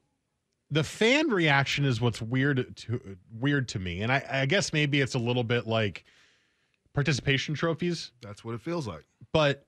[0.71, 5.01] the fan reaction is what's weird to weird to me, and I, I guess maybe
[5.01, 6.03] it's a little bit like
[6.93, 8.11] participation trophies.
[8.21, 9.05] That's what it feels like.
[9.32, 9.65] But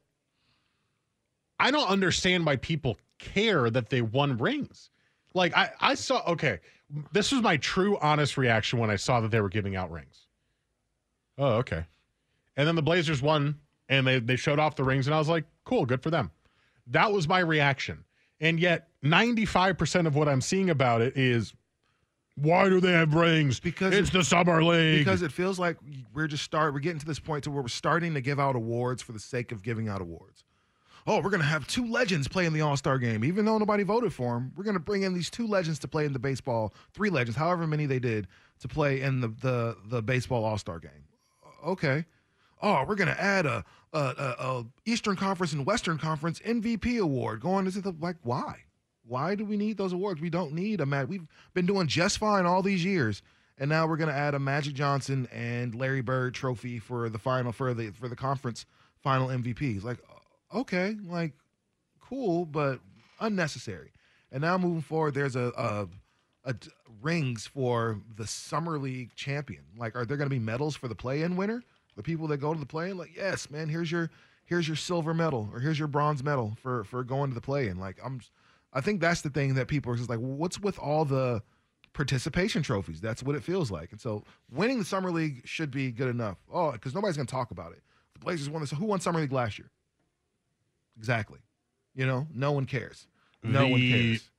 [1.59, 4.89] I don't understand why people care that they won rings.
[5.33, 6.59] Like I, I saw okay,
[7.11, 10.27] this was my true honest reaction when I saw that they were giving out rings.
[11.37, 11.85] Oh, okay.
[12.55, 13.59] And then the Blazers won
[13.89, 16.31] and they they showed off the rings and I was like, cool, good for them.
[16.87, 18.03] That was my reaction.
[18.39, 21.53] And yet 95% of what I'm seeing about it is
[22.37, 23.59] why do they have rings?
[23.59, 24.99] Because it's it- the summer league.
[24.99, 25.77] because it feels like
[26.13, 26.73] we're just start.
[26.73, 29.19] We're getting to this point to where we're starting to give out awards for the
[29.19, 30.44] sake of giving out awards.
[31.07, 33.83] Oh, we're gonna have two legends play in the All Star game, even though nobody
[33.83, 34.51] voted for them.
[34.55, 37.67] We're gonna bring in these two legends to play in the baseball, three legends, however
[37.67, 38.27] many they did
[38.59, 41.05] to play in the the the baseball All Star game.
[41.63, 42.05] Okay.
[42.61, 47.41] Oh, we're gonna add a, a, a, Eastern Conference and Western Conference MVP award.
[47.41, 48.63] Going it the, like why?
[49.07, 50.19] Why do we need those awards?
[50.19, 51.07] We don't need a Matt.
[51.07, 53.21] We've been doing just fine all these years,
[53.59, 57.51] and now we're gonna add a Magic Johnson and Larry Bird trophy for the final
[57.51, 58.65] for the for the conference
[59.03, 59.83] final MVPs.
[59.83, 59.99] Like,
[60.55, 61.33] okay, like
[61.99, 62.79] cool, but
[63.19, 63.91] unnecessary.
[64.31, 65.87] And now moving forward, there's a
[67.01, 69.63] rings for the summer league champion.
[69.77, 71.63] Like, are there going to be medals for the play-in winner?
[71.95, 74.09] The people that go to the play-in, like, yes, man, here's your
[74.45, 77.79] here's your silver medal or here's your bronze medal for for going to the play-in.
[77.79, 78.21] Like, I'm,
[78.73, 81.41] I think that's the thing that people are just like, what's with all the
[81.93, 82.99] participation trophies?
[82.99, 83.91] That's what it feels like.
[83.91, 86.37] And so, winning the summer league should be good enough.
[86.51, 87.81] Oh, because nobody's going to talk about it.
[88.13, 88.71] The Blazers won this.
[88.71, 89.69] Who won summer league last year?
[90.97, 91.39] Exactly.
[91.93, 93.07] You know, no one cares.
[93.43, 94.29] No one cares.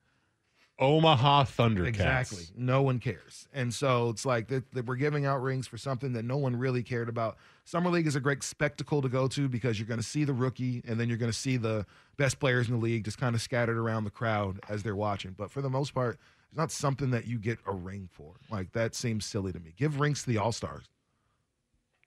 [0.79, 1.87] Omaha Thundercats.
[1.89, 2.45] Exactly.
[2.55, 3.49] No one cares.
[3.55, 6.55] And so it's like that, that we're giving out rings for something that no one
[6.55, 7.39] really cared about.
[7.65, 10.35] Summer League is a great spectacle to go to because you're going to see the
[10.35, 11.87] rookie and then you're going to see the
[12.19, 15.35] best players in the league just kind of scattered around the crowd as they're watching.
[15.37, 18.35] But for the most part, it's not something that you get a ring for.
[18.51, 19.73] Like that seems silly to me.
[19.77, 20.85] Give rings to the All Stars.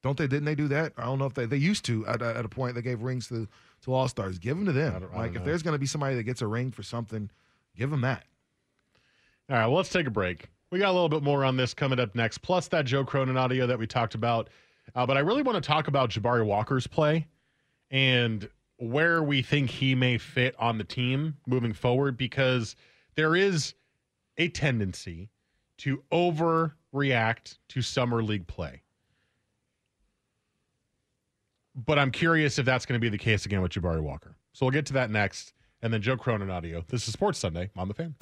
[0.02, 0.28] Don't they?
[0.28, 0.94] Didn't they do that?
[0.98, 2.76] I don't know if they they used to at, at a point.
[2.76, 3.48] They gave rings to
[3.84, 4.40] to All Stars.
[4.40, 4.96] Give them to them.
[4.96, 5.46] I don't- I like don't if know.
[5.46, 7.30] there's going to be somebody that gets a ring for something,
[7.76, 8.26] give them that.
[9.50, 10.48] All right, well, let's take a break.
[10.72, 13.36] We got a little bit more on this coming up next, plus that Joe Cronin
[13.38, 14.50] audio that we talked about.
[14.94, 17.26] Uh, but I really want to talk about Jabari Walker's play
[17.90, 18.48] and
[18.78, 22.76] where we think he may fit on the team moving forward because
[23.16, 23.74] there is
[24.38, 25.30] a tendency
[25.80, 28.82] to overreact to summer league play.
[31.86, 34.36] But I'm curious if that's going to be the case again with Jabari Walker.
[34.52, 35.54] So we'll get to that next.
[35.82, 36.84] And then Joe Cronin audio.
[36.90, 38.16] This is Sports Sunday on the fan.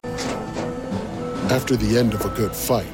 [1.50, 2.86] After the end of a good fight,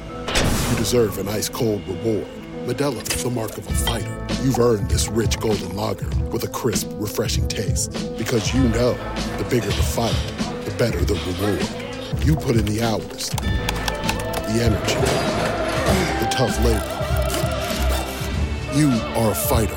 [0.70, 2.26] you deserve an ice cold reward.
[2.64, 4.26] Modelo is the mark of a fighter.
[4.42, 7.92] You've earned this rich golden lager with a crisp, refreshing taste.
[8.16, 8.94] Because you know
[9.36, 10.16] the bigger the fight,
[10.64, 12.24] the better the reward.
[12.24, 14.94] You put in the hours, the energy,
[16.24, 16.90] the tough labor.
[18.74, 18.88] You
[19.20, 19.76] are a fighter,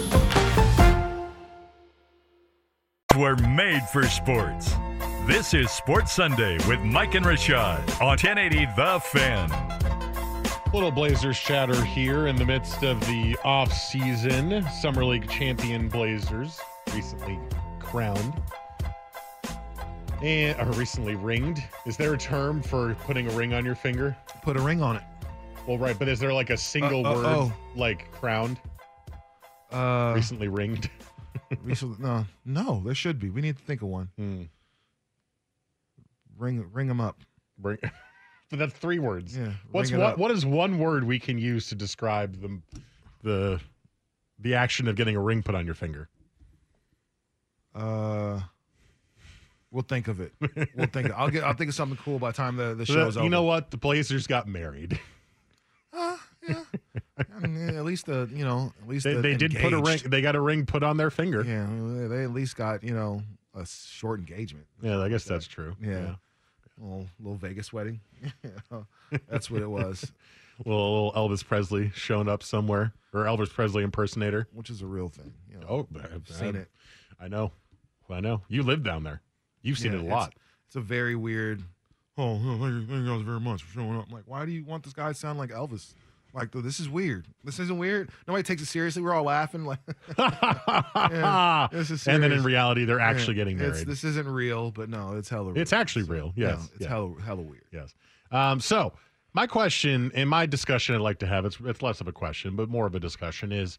[3.17, 4.73] We're made for sports.
[5.27, 9.49] This is Sports Sunday with Mike and Rashad on 1080 The Fan.
[10.73, 16.57] Little Blazers chatter here in the midst of the off-season Summer League champion Blazers,
[16.95, 17.37] recently
[17.79, 18.33] crowned
[20.23, 21.61] and or recently ringed.
[21.85, 24.15] Is there a term for putting a ring on your finger?
[24.41, 25.03] Put a ring on it.
[25.67, 27.53] Well, right, but is there like a single Uh, uh, word oh.
[27.75, 28.57] like crowned?
[29.69, 30.89] Uh, recently ringed.
[31.99, 33.29] no, no, there should be.
[33.29, 34.09] We need to think of one.
[34.17, 34.43] Hmm.
[36.37, 37.17] Ring, ring them up.
[37.61, 37.77] Ring.
[38.49, 39.37] but that's three words.
[39.37, 39.53] Yeah.
[39.71, 40.01] What's what?
[40.01, 40.17] up.
[40.17, 42.61] What is one word we can use to describe the
[43.23, 43.61] the
[44.39, 46.09] the action of getting a ring put on your finger?
[47.73, 48.41] Uh,
[49.71, 50.33] we'll think of it.
[50.75, 51.09] We'll think.
[51.09, 51.43] Of, I'll get.
[51.43, 53.23] I'll think of something cool by the time the the show's over.
[53.23, 53.71] you know what?
[53.71, 54.99] The Blazers got married.
[56.49, 59.81] I mean, at least the you know at least They, the they did put a
[59.81, 59.99] ring.
[60.05, 61.43] They got a ring put on their finger.
[61.43, 61.67] Yeah,
[62.07, 63.21] they- at least got you know
[63.53, 64.65] a short engagement.
[64.81, 65.75] Yeah, I guess that's true.
[65.81, 66.15] Yeah, Yeah.
[66.79, 68.01] little little Vegas wedding.
[69.29, 70.11] that's what it was,
[70.65, 74.47] Little, little Elvis Presley showing up somewhere, or Elvis Presley impersonator.
[74.53, 75.33] which is a real thing.
[75.51, 76.69] You know, Oh, I've I- seen it.
[77.19, 77.51] I know.
[78.09, 78.41] I know.
[78.49, 79.21] You live down there.
[79.61, 80.33] You've seen Yeah, it a lot.
[80.67, 81.61] It's a very weird.
[82.17, 84.05] Oh, thank you, thank you guys very much for showing up.
[84.07, 85.93] I'm like, why do you want this guy to sound like Elvis?
[86.33, 87.27] Like, dude, this is weird.
[87.43, 88.09] This isn't weird.
[88.27, 89.01] Nobody takes it seriously.
[89.01, 89.65] We're all laughing.
[89.71, 89.79] Like,
[90.17, 93.87] Yeah, this is and then in reality, they're actually Yeah, getting married.
[93.87, 95.53] this isn't real, but no, it's hella.
[95.55, 96.33] It's actually So, real.
[96.35, 96.69] Yes.
[96.73, 96.87] it's yeah.
[96.89, 97.65] hella hella weird.
[97.71, 97.93] Yes.
[98.31, 98.93] Um, so
[99.33, 102.55] my question and my discussion I'd like to have, it's it's less of a question,
[102.55, 103.77] but more of a discussion is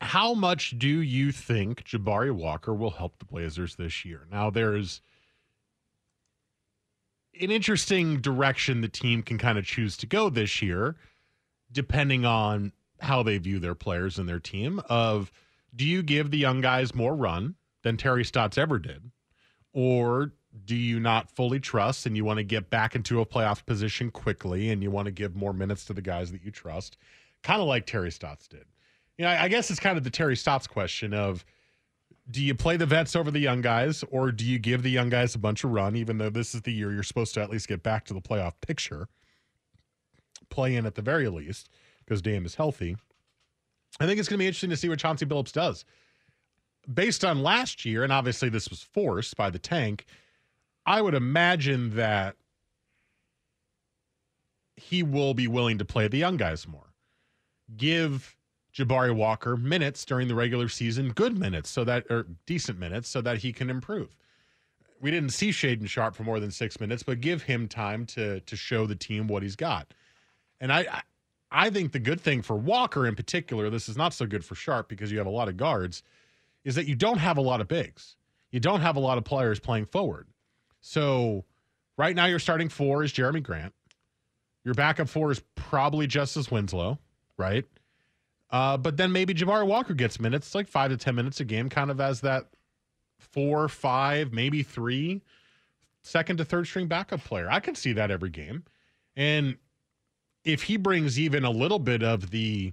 [0.00, 4.26] how much do you think Jabari Walker will help the Blazers this year?
[4.30, 5.02] Now there's
[7.40, 10.96] an interesting direction the team can kind of choose to go this year,
[11.72, 14.80] depending on how they view their players and their team.
[14.88, 15.32] Of
[15.74, 19.10] do you give the young guys more run than Terry Stotts ever did?
[19.72, 20.32] Or
[20.64, 24.10] do you not fully trust and you want to get back into a playoff position
[24.10, 26.96] quickly and you want to give more minutes to the guys that you trust?
[27.42, 28.64] Kind of like Terry Stotts did.
[29.16, 31.44] You know, I I guess it's kind of the Terry Stotts question of
[32.30, 35.08] do you play the vets over the young guys or do you give the young
[35.08, 37.50] guys a bunch of run, even though this is the year you're supposed to at
[37.50, 39.08] least get back to the playoff picture?
[40.48, 41.68] Play in at the very least
[42.04, 42.96] because Dame is healthy.
[43.98, 45.84] I think it's going to be interesting to see what Chauncey Billups does.
[46.92, 50.06] Based on last year, and obviously this was forced by the tank,
[50.86, 52.36] I would imagine that
[54.76, 56.94] he will be willing to play the young guys more.
[57.76, 58.36] Give
[58.74, 63.20] Jabari Walker minutes during the regular season, good minutes, so that or decent minutes, so
[63.20, 64.16] that he can improve.
[65.00, 68.40] We didn't see Shaedon Sharpe for more than six minutes, but give him time to
[68.40, 69.92] to show the team what he's got.
[70.60, 71.02] And I,
[71.50, 74.54] I think the good thing for Walker in particular, this is not so good for
[74.54, 76.02] Sharpe because you have a lot of guards,
[76.64, 78.16] is that you don't have a lot of bigs.
[78.50, 80.28] You don't have a lot of players playing forward.
[80.80, 81.44] So
[81.96, 83.74] right now, your starting four is Jerami Grant.
[84.64, 86.98] Your backup four is probably Justice Winslow,
[87.38, 87.64] right?
[88.50, 91.68] Uh, but then maybe Jabari Walker gets minutes, like five to 10 minutes a game,
[91.68, 92.46] kind of as that
[93.18, 95.22] four, five, maybe three,
[96.02, 97.48] second to third string backup player.
[97.50, 98.64] I can see that every game.
[99.16, 99.56] And
[100.44, 102.72] if he brings even a little bit of the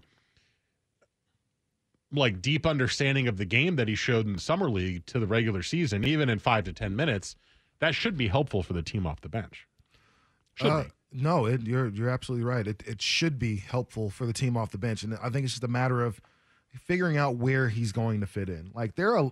[2.11, 5.27] like deep understanding of the game that he showed in the summer league to the
[5.27, 7.35] regular season, even in five to 10 minutes,
[7.79, 9.67] that should be helpful for the team off the bench.
[10.55, 10.89] Should Uh, be.
[11.19, 12.67] No, it, you're you're absolutely right.
[12.67, 15.53] It it should be helpful for the team off the bench, and I think it's
[15.53, 16.21] just a matter of
[16.83, 18.71] figuring out where he's going to fit in.
[18.73, 19.31] Like there are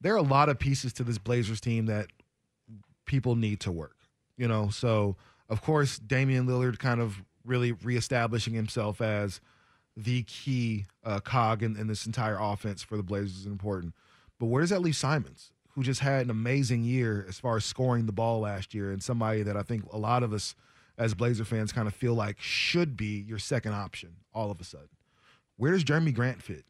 [0.00, 2.08] there are a lot of pieces to this Blazers team that
[3.06, 3.96] people need to work.
[4.36, 5.16] You know, so
[5.48, 9.40] of course Damian Lillard kind of really reestablishing himself as
[9.96, 13.94] the key uh, cog in, in this entire offense for the Blazers is important.
[14.38, 17.64] But where does that leave Simons, who just had an amazing year as far as
[17.64, 20.54] scoring the ball last year, and somebody that I think a lot of us
[21.00, 24.64] as Blazer fans kind of feel like should be your second option all of a
[24.64, 24.90] sudden.
[25.56, 26.66] Where does Jerami Grant fit?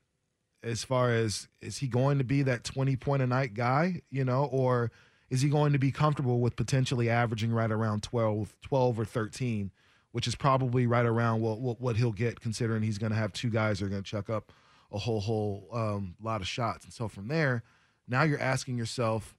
[0.63, 4.25] As far as is he going to be that 20 point a night guy, you
[4.25, 4.93] know, or
[5.31, 9.73] is he going to be comfortable with potentially averaging right around 12, 12 or 13,
[10.13, 13.33] which is probably right around what, what, what he'll get considering he's going to have
[13.33, 14.53] two guys that are going to chuck up
[14.93, 16.85] a whole, whole um, lot of shots.
[16.85, 17.65] And so from there,
[18.07, 19.35] now you're asking yourself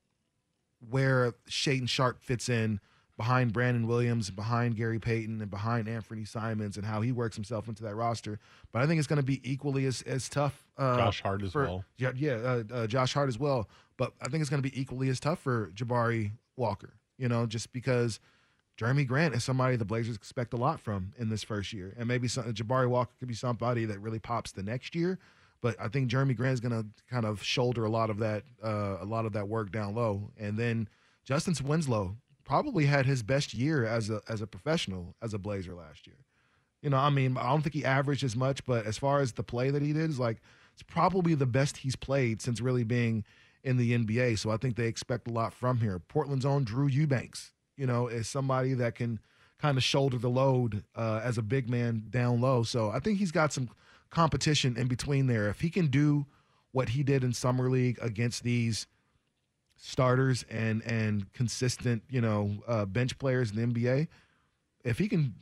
[0.90, 2.82] where Shaedon Sharpe fits in
[3.22, 7.68] behind Brandon Williams, behind Gary Payton, and behind Anthony Simons, and how he works himself
[7.68, 8.40] into that roster.
[8.72, 10.66] But I think it's going to be equally as as tough.
[10.76, 11.86] Uh, Josh Hart as for- well.
[11.98, 13.70] Yeah, yeah, uh, uh, Josh Hart as well.
[13.96, 16.96] But I think it's going to be equally as tough for Jabari Walker.
[17.20, 18.20] You know, just because
[18.76, 22.08] Jerami Grant is somebody the Blazers expect a lot from in this first year, and
[22.08, 25.20] maybe some, Jabari Walker could be somebody that really pops the next year.
[25.62, 28.46] But I think Jerami Grant is going to kind of shoulder a lot of that,
[28.64, 30.90] uh, a lot of that work down low, and then
[31.24, 32.16] Justin Winslow
[32.52, 36.18] probably had his best year as a as a professional as a Blazer last year.
[36.82, 39.32] You know, I mean, I don't think he averaged as much, but as far as
[39.32, 40.42] the play that he did, is like
[40.74, 43.24] it's probably the best he's played since really being
[43.64, 44.38] in the NBA.
[44.38, 45.98] So I think they expect a lot from here.
[45.98, 49.20] Portland's own Drew Eubanks, you know, is somebody that can
[49.58, 52.64] kind of shoulder the load uh, as a big man down low.
[52.64, 53.70] So I think he's got some
[54.10, 55.48] competition in between there.
[55.48, 56.26] If he can do
[56.74, 58.88] what he did in summer league against these
[59.82, 64.08] starters and and consistent, you know, uh, bench players in the NBA,
[64.86, 65.34] if he can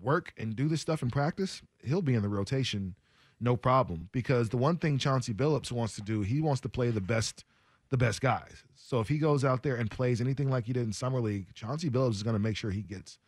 [0.00, 2.94] work and do this stuff in practice, he'll be in the rotation,
[3.40, 4.08] no problem.
[4.12, 7.44] Because the one thing Chauncey Billups wants to do, he wants to play the best,
[7.90, 8.64] the best guys.
[8.76, 11.52] So if he goes out there and plays anything like he did in summer league,
[11.54, 13.18] Chauncey Billups is going to make sure he gets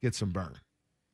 [0.00, 0.58] gets some burn.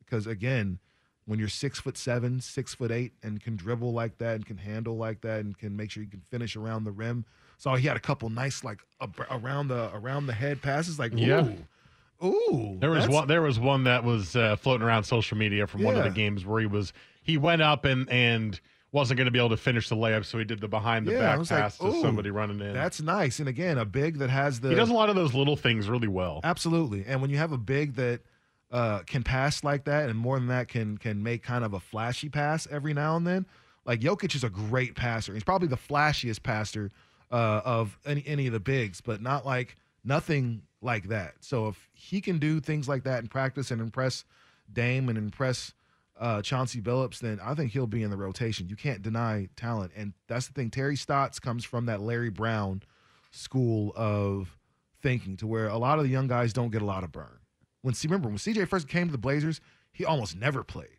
[0.05, 0.81] Because again,
[1.25, 4.57] when you're six foot seven, six foot eight, and can dribble like that, and can
[4.57, 7.25] handle like that, and can make sure you can finish around the rim.
[7.59, 11.13] So he had a couple nice like ab- around the around the head passes, like
[11.15, 11.45] Yeah.
[12.23, 12.79] ooh, ooh.
[12.81, 13.29] There was one.
[13.29, 16.47] There was one that was uh, floating around social media from one of the games
[16.47, 16.93] where he was
[17.23, 18.59] he went up and and
[18.91, 21.13] wasn't going to be able to finish the layup, so he did the behind the
[21.13, 22.73] Yeah, back was like, pass to somebody running in.
[22.73, 23.39] That's nice.
[23.39, 25.91] And again, a big that has the he does a lot of those little things
[25.91, 26.41] really well.
[26.43, 27.05] Absolutely.
[27.07, 28.21] And when you have a big that
[28.71, 31.81] uh, can pass like that, and more than that, can can make kind of a
[31.81, 33.47] flashy pass every now and then.
[33.85, 35.35] Like Jokic is a great passer.
[35.35, 36.91] He's probably the flashiest passer
[37.31, 41.35] uh, of any any of the bigs, but not like nothing like that.
[41.41, 44.25] So if he can do things like that in practice and impress
[44.73, 45.73] Dame and impress
[46.19, 48.69] uh, Chauncey Billups, then I think he'll be in the rotation.
[48.69, 50.71] You can't deny talent, and that's the thing.
[50.71, 52.83] Terry Stotts comes from that Larry Brown
[53.31, 54.57] school of
[55.01, 57.39] thinking, to where a lot of the young guys don't get a lot of burn.
[57.83, 59.61] When see, remember when CJ first came to the Blazers,
[59.93, 60.98] he almost never played.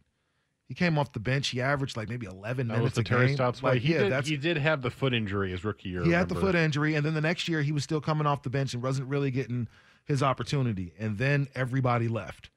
[0.70, 1.48] He came off the bench.
[1.50, 3.38] He averaged like maybe 11 That was minutes the a game.
[3.38, 3.72] Way.
[3.74, 4.28] Like, He yeah, did.
[4.28, 6.04] He did have the foot injury his rookie year.
[6.04, 8.44] he had the foot injury, and then the next year he was still coming off
[8.44, 9.68] the bench and wasn't really getting
[10.06, 10.94] his opportunity.
[11.00, 12.52] And then everybody left,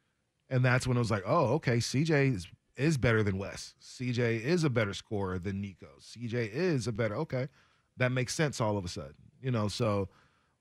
[0.50, 2.46] and that's when it was like, oh, okay, CJ is,
[2.76, 3.74] is better than Wes.
[3.82, 5.88] CJ is a better scorer than Nico.
[5.98, 7.14] CJ is a better.
[7.16, 7.48] Okay,
[7.96, 9.68] that makes sense all of a sudden, you know.
[9.68, 10.10] So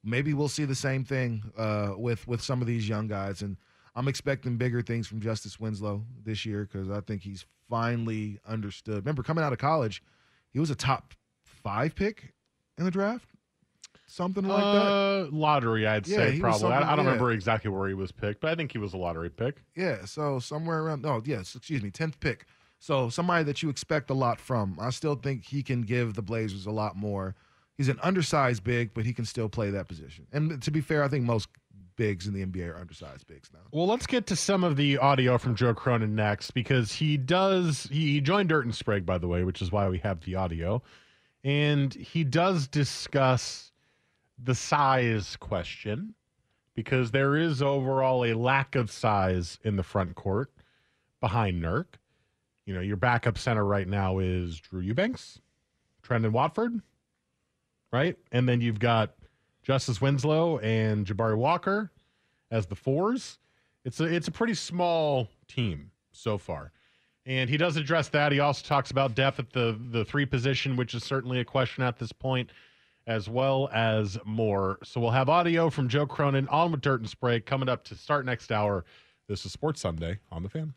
[0.06, 3.58] maybe we'll see the same thing uh, with with some of these young guys, and
[3.96, 8.98] I'm expecting bigger things from Justice Winslow this year because I think he's finally understood.
[8.98, 10.02] Remember, coming out of college,
[10.52, 11.14] he was a top
[11.44, 12.34] five pick
[12.78, 13.28] in the draft,
[14.08, 14.88] something like that.
[14.88, 16.72] Uh, lottery, I'd Yeah, say probably.
[16.72, 17.12] I, I don't yeah.
[17.12, 19.62] remember exactly where he was picked, but I think he was a lottery pick.
[19.76, 21.02] Yeah, so somewhere around.
[21.02, 22.46] No, yes, excuse me, tenth pick.
[22.80, 24.78] So somebody that you expect a lot from.
[24.80, 27.36] I still think he can give the Blazers a lot more.
[27.78, 30.28] He's an undersized big, but he can still play that position.
[30.32, 31.48] And to be fair, I think most
[32.02, 33.60] bigs in the NBA are undersized bigs now.
[33.72, 37.88] Well, let's get to some of the audio from Joe Cronin next because he does.
[37.92, 40.82] He joined Dirt and Sprague, by the way, which is why we have the audio.
[41.44, 43.72] And he does discuss
[44.44, 46.16] the size question
[46.74, 50.52] because there is overall a lack of size in the front court
[51.20, 51.86] behind Nurk.
[52.66, 55.40] You know, your backup center right now is Drew Eubanks,
[56.02, 56.82] Trendon Watford,
[57.94, 58.18] right?
[58.32, 59.14] And then you've got
[59.64, 61.92] Justice Winslow and Jabari Walker
[62.50, 63.40] as the fours.
[63.86, 66.72] It's a it's a pretty small team so far.
[67.26, 68.32] And he does address that.
[68.32, 71.84] He also talks about depth at the the three position, which is certainly a question
[71.84, 72.52] at this point,
[73.08, 74.80] as well as more.
[74.84, 77.96] So we'll have audio from Joe Cronin on with Dirt and Spray coming up to
[77.96, 78.86] start next hour.
[79.28, 80.74] This is Sports Sunday on the Fan.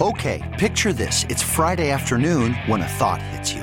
[0.00, 1.24] Okay, picture this.
[1.28, 3.62] It's Friday afternoon when a thought hits you.